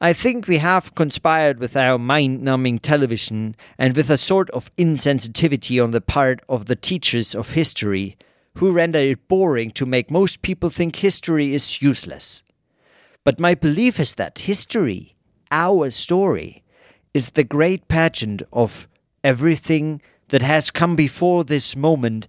[0.00, 4.74] I think we have conspired with our mind numbing television and with a sort of
[4.76, 8.16] insensitivity on the part of the teachers of history,
[8.58, 12.44] who render it boring to make most people think history is useless.
[13.24, 15.16] But my belief is that history,
[15.50, 16.62] our story,
[17.12, 18.86] is the great pageant of
[19.24, 22.28] everything that has come before this moment,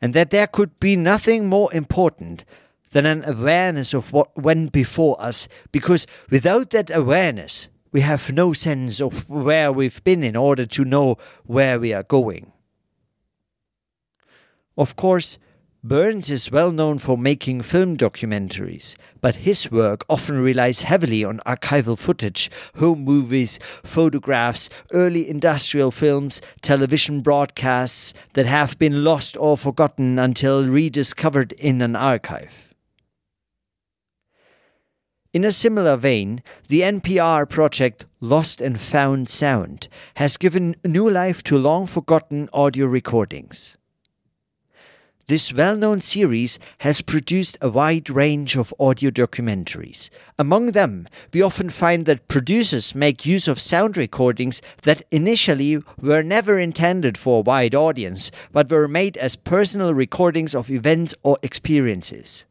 [0.00, 2.44] and that there could be nothing more important
[2.92, 8.52] than an awareness of what went before us, because without that awareness, we have no
[8.52, 12.52] sense of where we've been in order to know where we are going.
[14.78, 15.38] Of course,
[15.84, 21.40] Burns is well known for making film documentaries, but his work often relies heavily on
[21.44, 29.58] archival footage, home movies, photographs, early industrial films, television broadcasts that have been lost or
[29.58, 32.71] forgotten until rediscovered in an archive.
[35.32, 41.42] In a similar vein, the NPR project Lost and Found Sound has given new life
[41.44, 43.78] to long forgotten audio recordings.
[45.28, 50.10] This well known series has produced a wide range of audio documentaries.
[50.38, 56.22] Among them, we often find that producers make use of sound recordings that initially were
[56.22, 61.38] never intended for a wide audience, but were made as personal recordings of events or
[61.42, 62.44] experiences.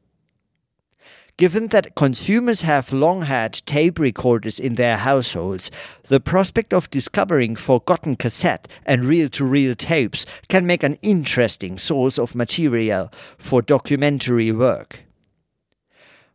[1.38, 5.72] Given that consumers have long had tape recorders in their households,
[6.04, 11.78] the prospect of discovering forgotten cassette and reel to reel tapes can make an interesting
[11.78, 15.06] source of material for documentary work.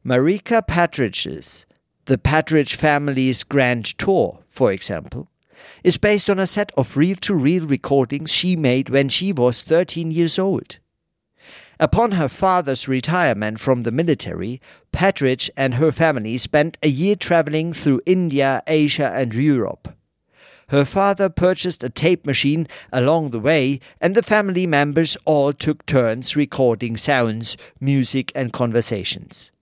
[0.05, 1.66] Marika Partridge's
[2.06, 5.28] The Partridge Family's Grand Tour, for example,
[5.85, 9.62] is based on a set of reel to reel recordings she made when she was
[9.62, 10.78] 13 years old.
[11.78, 14.61] Upon her father's retirement from the military,
[14.93, 19.94] Partridge and her family spent a year traveling through India, Asia, and Europe.
[20.69, 25.85] Her father purchased a tape machine along the way, and the family members all took
[25.86, 29.53] turns recording sounds, music, and conversations.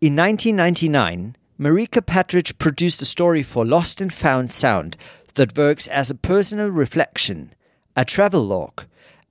[0.00, 4.96] In 1999, Marika Partridge produced a story for Lost and Found Sound
[5.34, 7.54] that works as a personal reflection,
[7.96, 8.84] a travel log,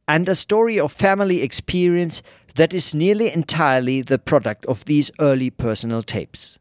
[0.10, 2.24] and a story of family experience
[2.56, 6.58] that is nearly entirely the product of these early personal tapes.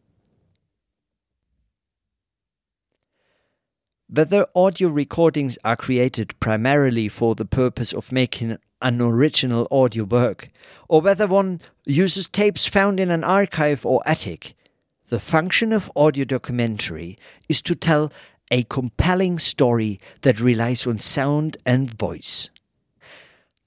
[4.10, 10.50] Whether audio recordings are created primarily for the purpose of making an original audio work,
[10.86, 14.54] or whether one uses tapes found in an archive or attic,
[15.08, 17.16] the function of audio documentary
[17.48, 18.12] is to tell
[18.50, 22.50] a compelling story that relies on sound and voice.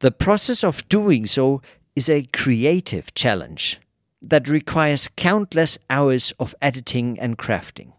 [0.01, 1.61] The process of doing so
[1.95, 3.79] is a creative challenge
[4.19, 7.93] that requires countless hours of editing and crafting.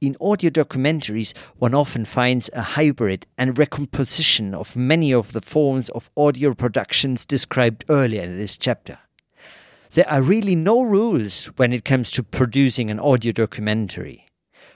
[0.00, 5.90] In audio documentaries, one often finds a hybrid and recomposition of many of the forms
[5.90, 8.98] of audio productions described earlier in this chapter.
[9.92, 14.26] There are really no rules when it comes to producing an audio documentary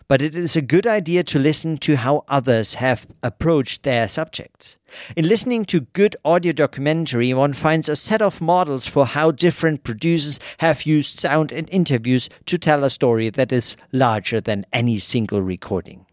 [0.09, 4.79] but it is a good idea to listen to how others have approached their subjects.
[5.17, 9.85] In listening to good audio documentary, one finds a set of models for how different
[9.85, 14.99] producers have used sound in interviews to tell a story that is larger than any
[14.99, 16.07] single recording.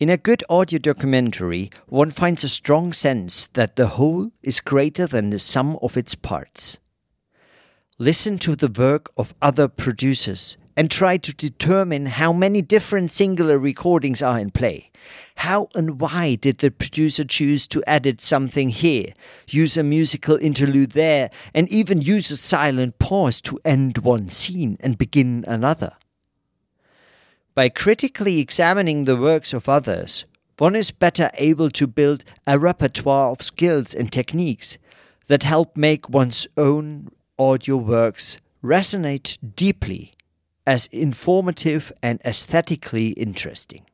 [0.00, 5.06] In a good audio documentary, one finds a strong sense that the whole is greater
[5.06, 6.80] than the sum of its parts.
[8.00, 13.56] Listen to the work of other producers and try to determine how many different singular
[13.56, 14.90] recordings are in play.
[15.36, 19.12] How and why did the producer choose to edit something here,
[19.48, 24.76] use a musical interlude there, and even use a silent pause to end one scene
[24.80, 25.92] and begin another?
[27.54, 30.26] By critically examining the works of others,
[30.58, 34.78] one is better able to build a repertoire of skills and techniques
[35.28, 40.14] that help make one's own audio works resonate deeply
[40.66, 43.84] as informative and aesthetically interesting.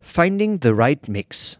[0.00, 1.56] Finding the right mix.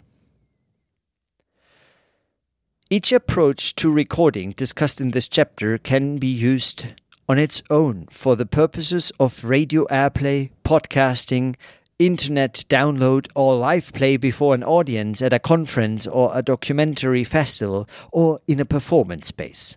[2.91, 6.87] Each approach to recording discussed in this chapter can be used
[7.29, 11.55] on its own for the purposes of radio airplay, podcasting,
[11.99, 17.89] internet download or live play before an audience at a conference or a documentary festival
[18.13, 19.77] or in a performance space.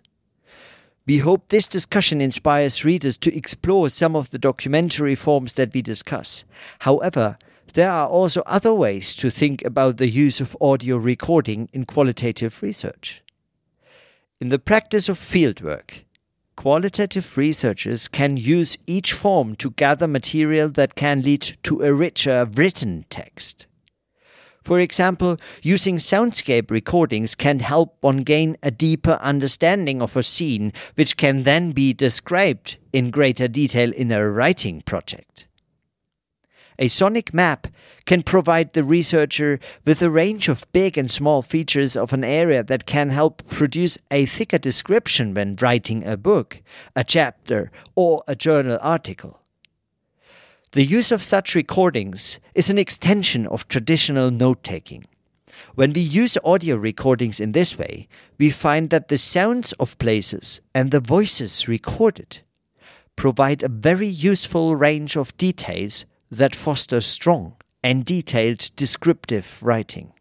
[1.04, 5.82] We hope this discussion inspires readers to explore some of the documentary forms that we
[5.82, 6.44] discuss.
[6.80, 7.36] However,
[7.74, 12.62] there are also other ways to think about the use of audio recording in qualitative
[12.62, 13.24] research.
[14.40, 16.04] In the practice of fieldwork,
[16.56, 22.44] Qualitative researchers can use each form to gather material that can lead to a richer
[22.44, 23.66] written text.
[24.62, 30.72] For example, using soundscape recordings can help one gain a deeper understanding of a scene,
[30.94, 35.46] which can then be described in greater detail in a writing project.
[36.82, 37.68] A sonic map
[38.06, 42.64] can provide the researcher with a range of big and small features of an area
[42.64, 46.60] that can help produce a thicker description when writing a book,
[46.96, 49.38] a chapter, or a journal article.
[50.72, 55.04] The use of such recordings is an extension of traditional note taking.
[55.76, 60.60] When we use audio recordings in this way, we find that the sounds of places
[60.74, 62.40] and the voices recorded
[63.14, 67.54] provide a very useful range of details that foster strong
[67.84, 70.14] and detailed descriptive writing.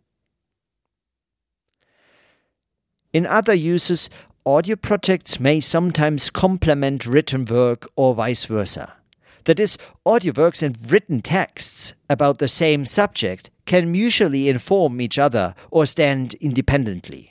[3.13, 4.09] In other uses,
[4.45, 8.93] audio projects may sometimes complement written work or vice versa.
[9.45, 15.17] That is, audio works and written texts about the same subject can mutually inform each
[15.17, 17.30] other or stand independently.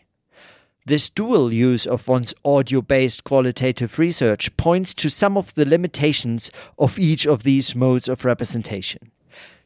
[0.87, 6.51] This dual use of one's audio based qualitative research points to some of the limitations
[6.79, 9.11] of each of these modes of representation.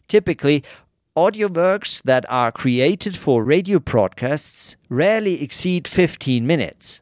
[0.08, 0.64] Typically,
[1.16, 7.00] audio works that are created for radio broadcasts rarely exceed 15 minutes.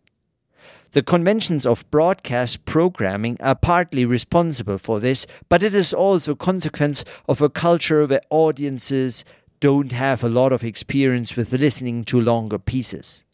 [0.91, 6.37] The conventions of broadcast programming are partly responsible for this, but it is also a
[6.37, 9.25] consequence of a culture where audiences
[9.61, 13.25] don't have a lot of experience with listening to longer pieces.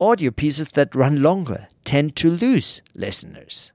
[0.00, 3.72] Audio pieces that run longer tend to lose listeners.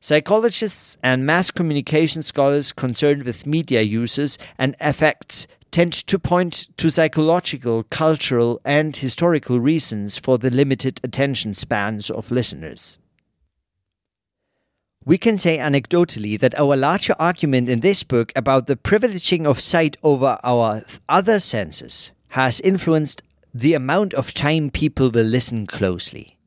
[0.00, 6.90] Psychologists and mass communication scholars concerned with media uses and effects tend to point to
[6.90, 12.98] psychological, cultural, and historical reasons for the limited attention spans of listeners.
[15.04, 19.58] We can say anecdotally that our larger argument in this book about the privileging of
[19.58, 26.38] sight over our other senses has influenced the amount of time people will listen closely.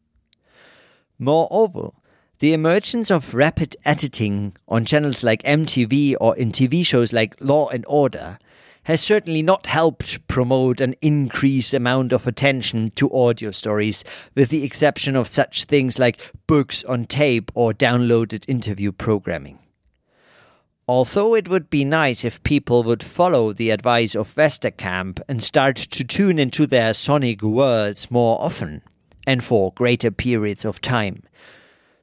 [1.20, 1.92] Moreover,
[2.40, 7.70] the emergence of rapid editing on channels like MTV or in TV shows like Law
[7.70, 8.40] and Order
[8.84, 14.04] has certainly not helped promote an increased amount of attention to audio stories,
[14.36, 19.58] with the exception of such things like books on tape or downloaded interview programming.
[20.88, 25.78] Although it would be nice if people would follow the advice of Westerkamp and start
[25.78, 28.84] to tune into their sonic worlds more often
[29.26, 31.24] and for greater periods of time,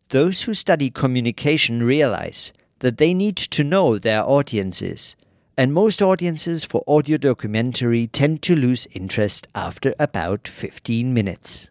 [0.08, 5.14] those who study communication realize that they need to know their audiences
[5.56, 11.70] and most audiences for audio documentary tend to lose interest after about 15 minutes.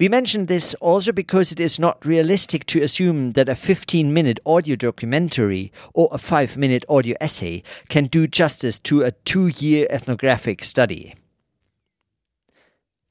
[0.00, 4.40] We mention this also because it is not realistic to assume that a 15 minute
[4.44, 9.86] audio documentary or a 5 minute audio essay can do justice to a two year
[9.90, 11.14] ethnographic study.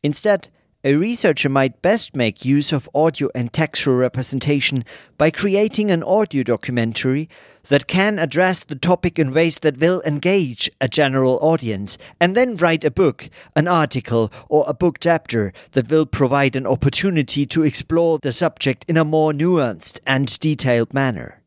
[0.04, 0.50] Instead,
[0.84, 4.84] a researcher might best make use of audio and textual representation
[5.18, 7.30] by creating an audio documentary
[7.70, 12.58] that can address the topic in ways that will engage a general audience, and then
[12.58, 17.64] write a book, an article, or a book chapter that will provide an opportunity to
[17.64, 21.43] explore the subject in a more nuanced and detailed manner.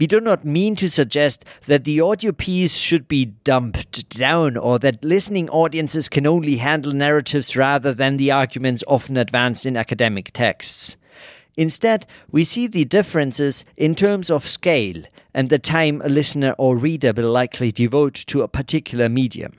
[0.00, 4.78] We do not mean to suggest that the audio piece should be dumped down or
[4.78, 10.32] that listening audiences can only handle narratives rather than the arguments often advanced in academic
[10.32, 10.96] texts.
[11.58, 15.02] Instead, we see the differences in terms of scale
[15.34, 19.52] and the time a listener or reader will likely devote to a particular medium.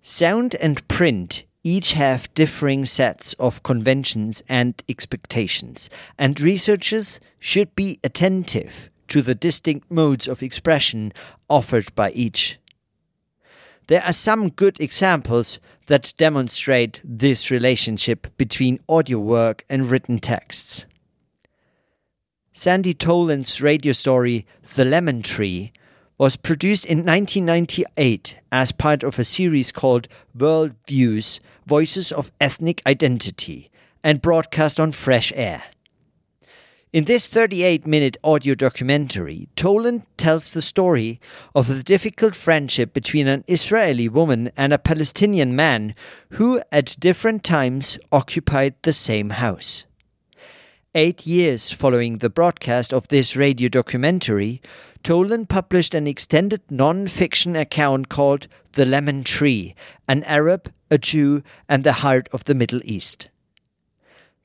[0.00, 7.98] Sound and print each have differing sets of conventions and expectations, and researchers should be
[8.04, 11.12] attentive to the distinct modes of expression
[11.50, 12.60] offered by each.
[13.88, 20.86] There are some good examples that demonstrate this relationship between audio work and written texts.
[22.52, 25.72] Sandy Tolan's radio story, The Lemon Tree,
[26.16, 32.80] was produced in 1998 as part of a series called World Views Voices of Ethnic
[32.86, 33.70] Identity
[34.04, 35.64] and broadcast on Fresh Air.
[36.92, 41.20] In this 38 minute audio documentary, Tolan tells the story
[41.56, 45.96] of the difficult friendship between an Israeli woman and a Palestinian man
[46.30, 49.86] who, at different times, occupied the same house.
[50.94, 54.62] Eight years following the broadcast of this radio documentary,
[55.02, 59.74] Tolan published an extended non fiction account called The Lemon Tree
[60.08, 63.28] An Arab, a Jew, and the Heart of the Middle East.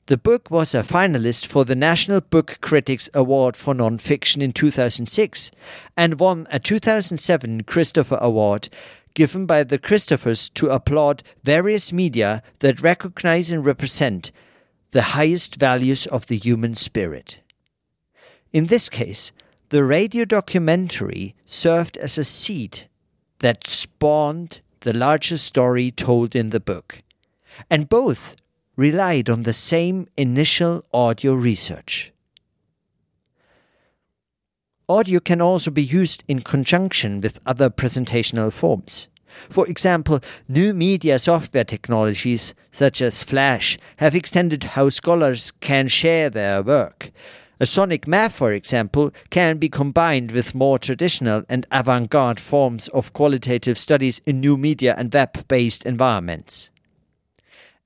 [0.06, 5.52] The book was a finalist for the National Book Critics Award for Nonfiction in 2006
[5.96, 8.68] and won a 2007 Christopher Award
[9.14, 14.32] given by the Christophers to applaud various media that recognize and represent
[14.90, 17.40] the highest values of the human spirit.
[18.52, 19.32] In this case,
[19.68, 22.88] the radio documentary served as a seed
[23.38, 27.02] that spawned the larger story told in the book,
[27.70, 28.36] and both
[28.76, 32.12] relied on the same initial audio research.
[34.88, 39.08] Audio can also be used in conjunction with other presentational forms.
[39.48, 46.28] For example, new media software technologies such as Flash have extended how scholars can share
[46.28, 47.10] their work,
[47.62, 52.88] a sonic map, for example, can be combined with more traditional and avant garde forms
[52.88, 56.70] of qualitative studies in new media and web based environments.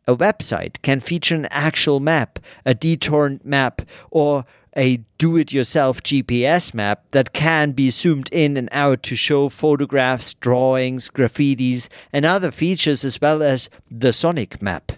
[0.09, 6.03] A website can feature an actual map, a detoured map, or a do it yourself
[6.03, 12.24] GPS map that can be zoomed in and out to show photographs, drawings, graffitis, and
[12.24, 14.93] other features as well as the sonic map.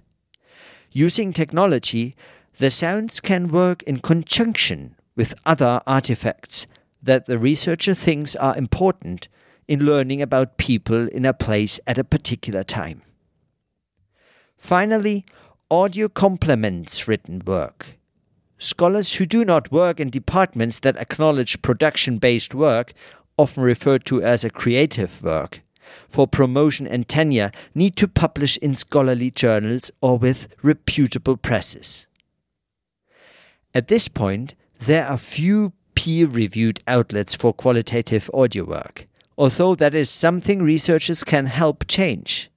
[0.92, 2.14] Using technology,
[2.58, 6.66] the sounds can work in conjunction with other artifacts
[7.00, 9.28] that the researcher thinks are important
[9.68, 13.02] in learning about people in a place at a particular time.
[14.56, 15.24] Finally,
[15.70, 17.96] audio complements written work.
[18.58, 22.92] Scholars who do not work in departments that acknowledge production based work,
[23.36, 25.60] often referred to as a creative work,
[26.08, 32.07] for promotion and tenure need to publish in scholarly journals or with reputable presses.
[33.74, 39.94] At this point, there are few peer reviewed outlets for qualitative audio work, although that
[39.94, 42.50] is something researchers can help change.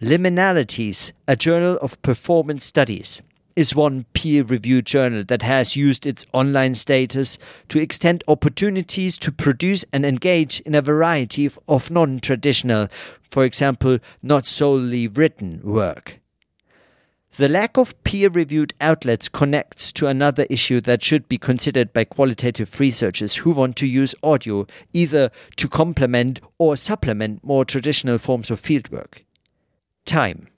[0.00, 3.20] Liminalities, a journal of performance studies,
[3.54, 7.36] is one peer reviewed journal that has used its online status
[7.68, 12.88] to extend opportunities to produce and engage in a variety of, non traditional,
[13.22, 16.19] for example, not solely written work.
[17.36, 22.04] The lack of peer reviewed outlets connects to another issue that should be considered by
[22.04, 28.50] qualitative researchers who want to use audio either to complement or supplement more traditional forms
[28.50, 29.22] of fieldwork
[30.04, 30.48] time.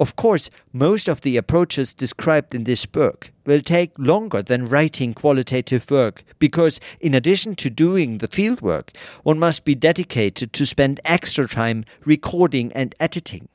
[0.00, 5.14] Of course, most of the approaches described in this book will take longer than writing
[5.14, 8.88] qualitative work because, in addition to doing the fieldwork,
[9.22, 13.48] one must be dedicated to spend extra time recording and editing.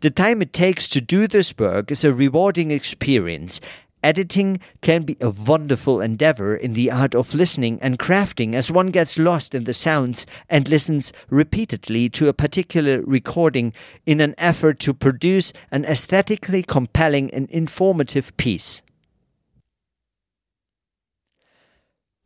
[0.00, 3.60] The time it takes to do this work is a rewarding experience
[4.06, 8.90] Editing can be a wonderful endeavor in the art of listening and crafting as one
[8.90, 13.72] gets lost in the sounds and listens repeatedly to a particular recording
[14.06, 18.80] in an effort to produce an aesthetically compelling and informative piece.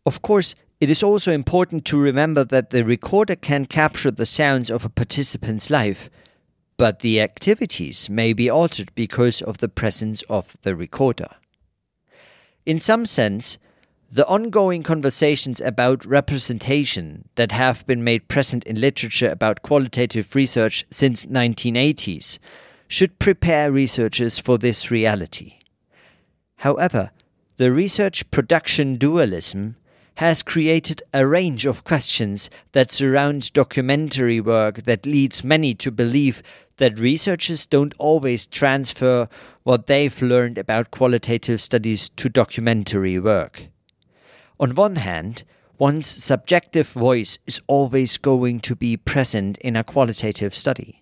[0.05, 4.69] Of course, it is also important to remember that the recorder can capture the sounds
[4.69, 6.11] of a participant's life,
[6.81, 11.29] but the activities may be altered because of the presence of the recorder.
[12.65, 13.59] In some sense,
[14.11, 20.87] the ongoing conversations about representation that have been made present in literature about qualitative research
[20.89, 22.39] since 1980s
[22.89, 25.59] should prepare researchers for this reality.
[26.57, 27.11] However,
[27.59, 29.77] the research production dualism
[30.15, 36.43] has created a range of questions that surround documentary work that leads many to believe
[36.81, 39.29] that researchers don't always transfer
[39.63, 43.69] what they've learned about qualitative studies to documentary work.
[44.59, 45.45] On one hand,
[45.79, 51.01] one's subjective voice is always going to be present in a qualitative study.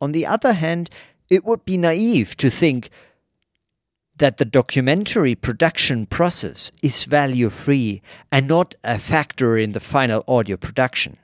[0.00, 0.90] On the other hand,
[1.28, 2.88] it would be naive to think
[4.16, 8.00] that the documentary production process is value free
[8.30, 11.16] and not a factor in the final audio production.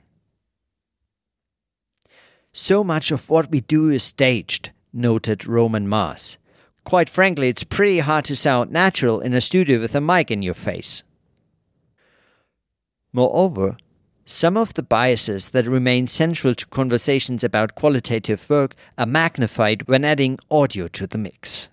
[2.53, 6.37] So much of what we do is staged, noted Roman Mars.
[6.83, 10.41] Quite frankly, it's pretty hard to sound natural in a studio with a mic in
[10.41, 11.03] your face.
[13.13, 13.77] Moreover,
[14.25, 20.03] some of the biases that remain central to conversations about qualitative work are magnified when
[20.03, 21.69] adding audio to the mix.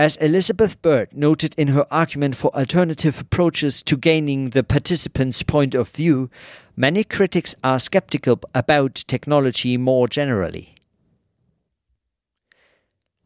[0.00, 5.74] As Elizabeth Bird noted in her argument for alternative approaches to gaining the participant's point
[5.74, 6.30] of view,
[6.74, 10.74] many critics are skeptical about technology more generally.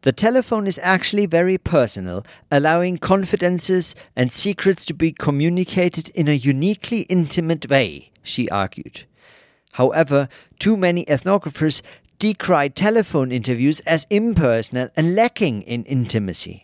[0.01, 6.33] The telephone is actually very personal, allowing confidences and secrets to be communicated in a
[6.33, 9.05] uniquely intimate way, she argued.
[9.75, 10.29] However,
[10.59, 11.83] too many ethnographers
[12.19, 16.64] decry telephone interviews as impersonal and lacking in intimacy.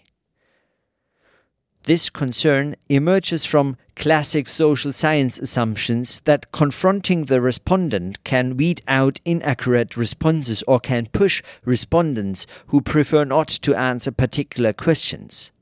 [1.84, 9.20] This concern emerges from classic social science assumptions that confronting the respondent can weed out
[9.24, 15.52] inaccurate responses or can push respondents who prefer not to answer particular questions.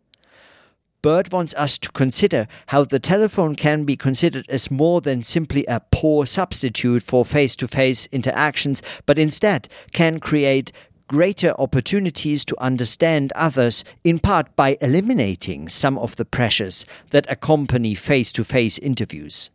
[1.00, 5.64] Bird wants us to consider how the telephone can be considered as more than simply
[5.66, 10.72] a poor substitute for face to face interactions, but instead can create
[11.08, 17.94] greater opportunities to understand others, in part by eliminating some of the pressures that accompany
[17.94, 19.50] face to face interviews.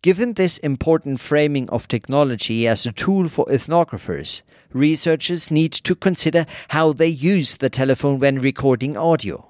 [0.00, 4.42] Given this important framing of technology as a tool for ethnographers,
[4.72, 9.47] researchers need to consider how they use the telephone when recording audio.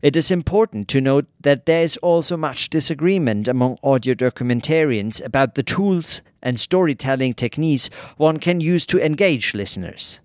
[0.00, 5.54] It is important to note that there is also much disagreement among audio documentarians about
[5.54, 10.20] the tools and storytelling techniques one can use to engage listeners.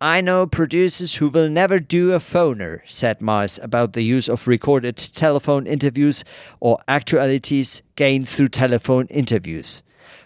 [0.00, 4.46] I know producers who will never do a phoner, said Mars about the use of
[4.46, 6.22] recorded telephone interviews
[6.60, 9.82] or actualities gained through telephone interviews.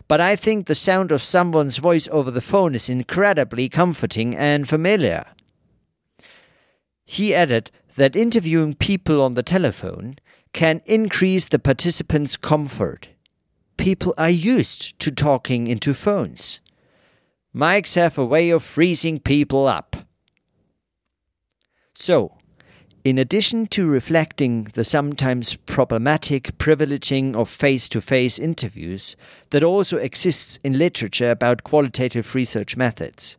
[0.08, 4.68] But I think the sound of someone's voice over the phone is incredibly comforting and
[4.68, 5.24] familiar.
[7.06, 10.16] He added that interviewing people on the telephone
[10.52, 13.08] can increase the participants' comfort.
[13.76, 16.60] People are used to talking into phones.
[17.54, 19.96] Mics have a way of freezing people up.
[21.94, 22.38] So,
[23.04, 29.16] in addition to reflecting the sometimes problematic privileging of face to face interviews
[29.50, 33.38] that also exists in literature about qualitative research methods,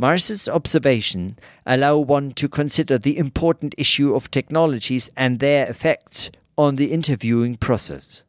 [0.00, 6.76] Mars's observation allow one to consider the important issue of technologies and their effects on
[6.76, 8.22] the interviewing process.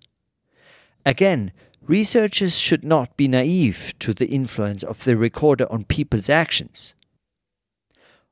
[1.06, 1.52] Again,
[1.84, 6.96] researchers should not be naive to the influence of the recorder on people's actions.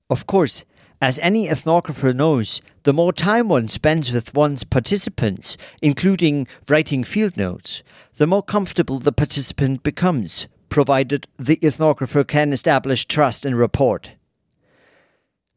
[0.10, 0.66] Of course,
[1.00, 7.38] as any ethnographer knows, the more time one spends with one's participants, including writing field
[7.38, 7.84] notes,
[8.16, 14.02] the more comfortable the participant becomes, provided the ethnographer can establish trust and rapport.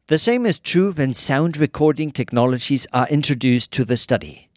[0.07, 4.49] The same is true when sound recording technologies are introduced to the study.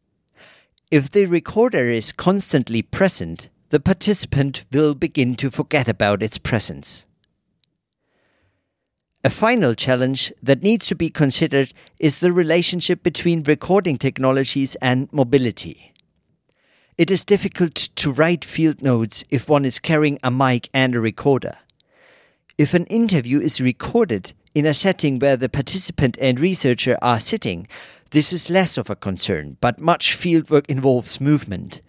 [0.91, 7.07] If the recorder is constantly present, the participant will begin to forget about its presence.
[9.25, 15.11] A final challenge that needs to be considered is the relationship between recording technologies and
[15.13, 15.94] mobility.
[16.97, 21.01] It is difficult to write field notes if one is carrying a mic and a
[21.01, 21.59] recorder.
[22.57, 27.67] If an interview is recorded in a setting where the participant and researcher are sitting,
[28.13, 31.81] this is less of a concern, but much fieldwork involves movement.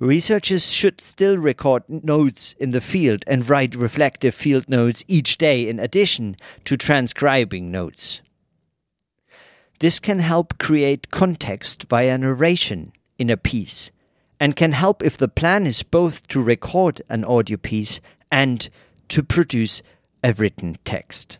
[0.00, 5.68] Researchers should still record notes in the field and write reflective field notes each day
[5.68, 8.22] in addition to transcribing notes.
[9.78, 13.92] This can help create context via narration in a piece
[14.40, 18.00] and can help if the plan is both to record an audio piece
[18.30, 18.68] and
[19.08, 19.82] to produce
[20.22, 21.38] a written text.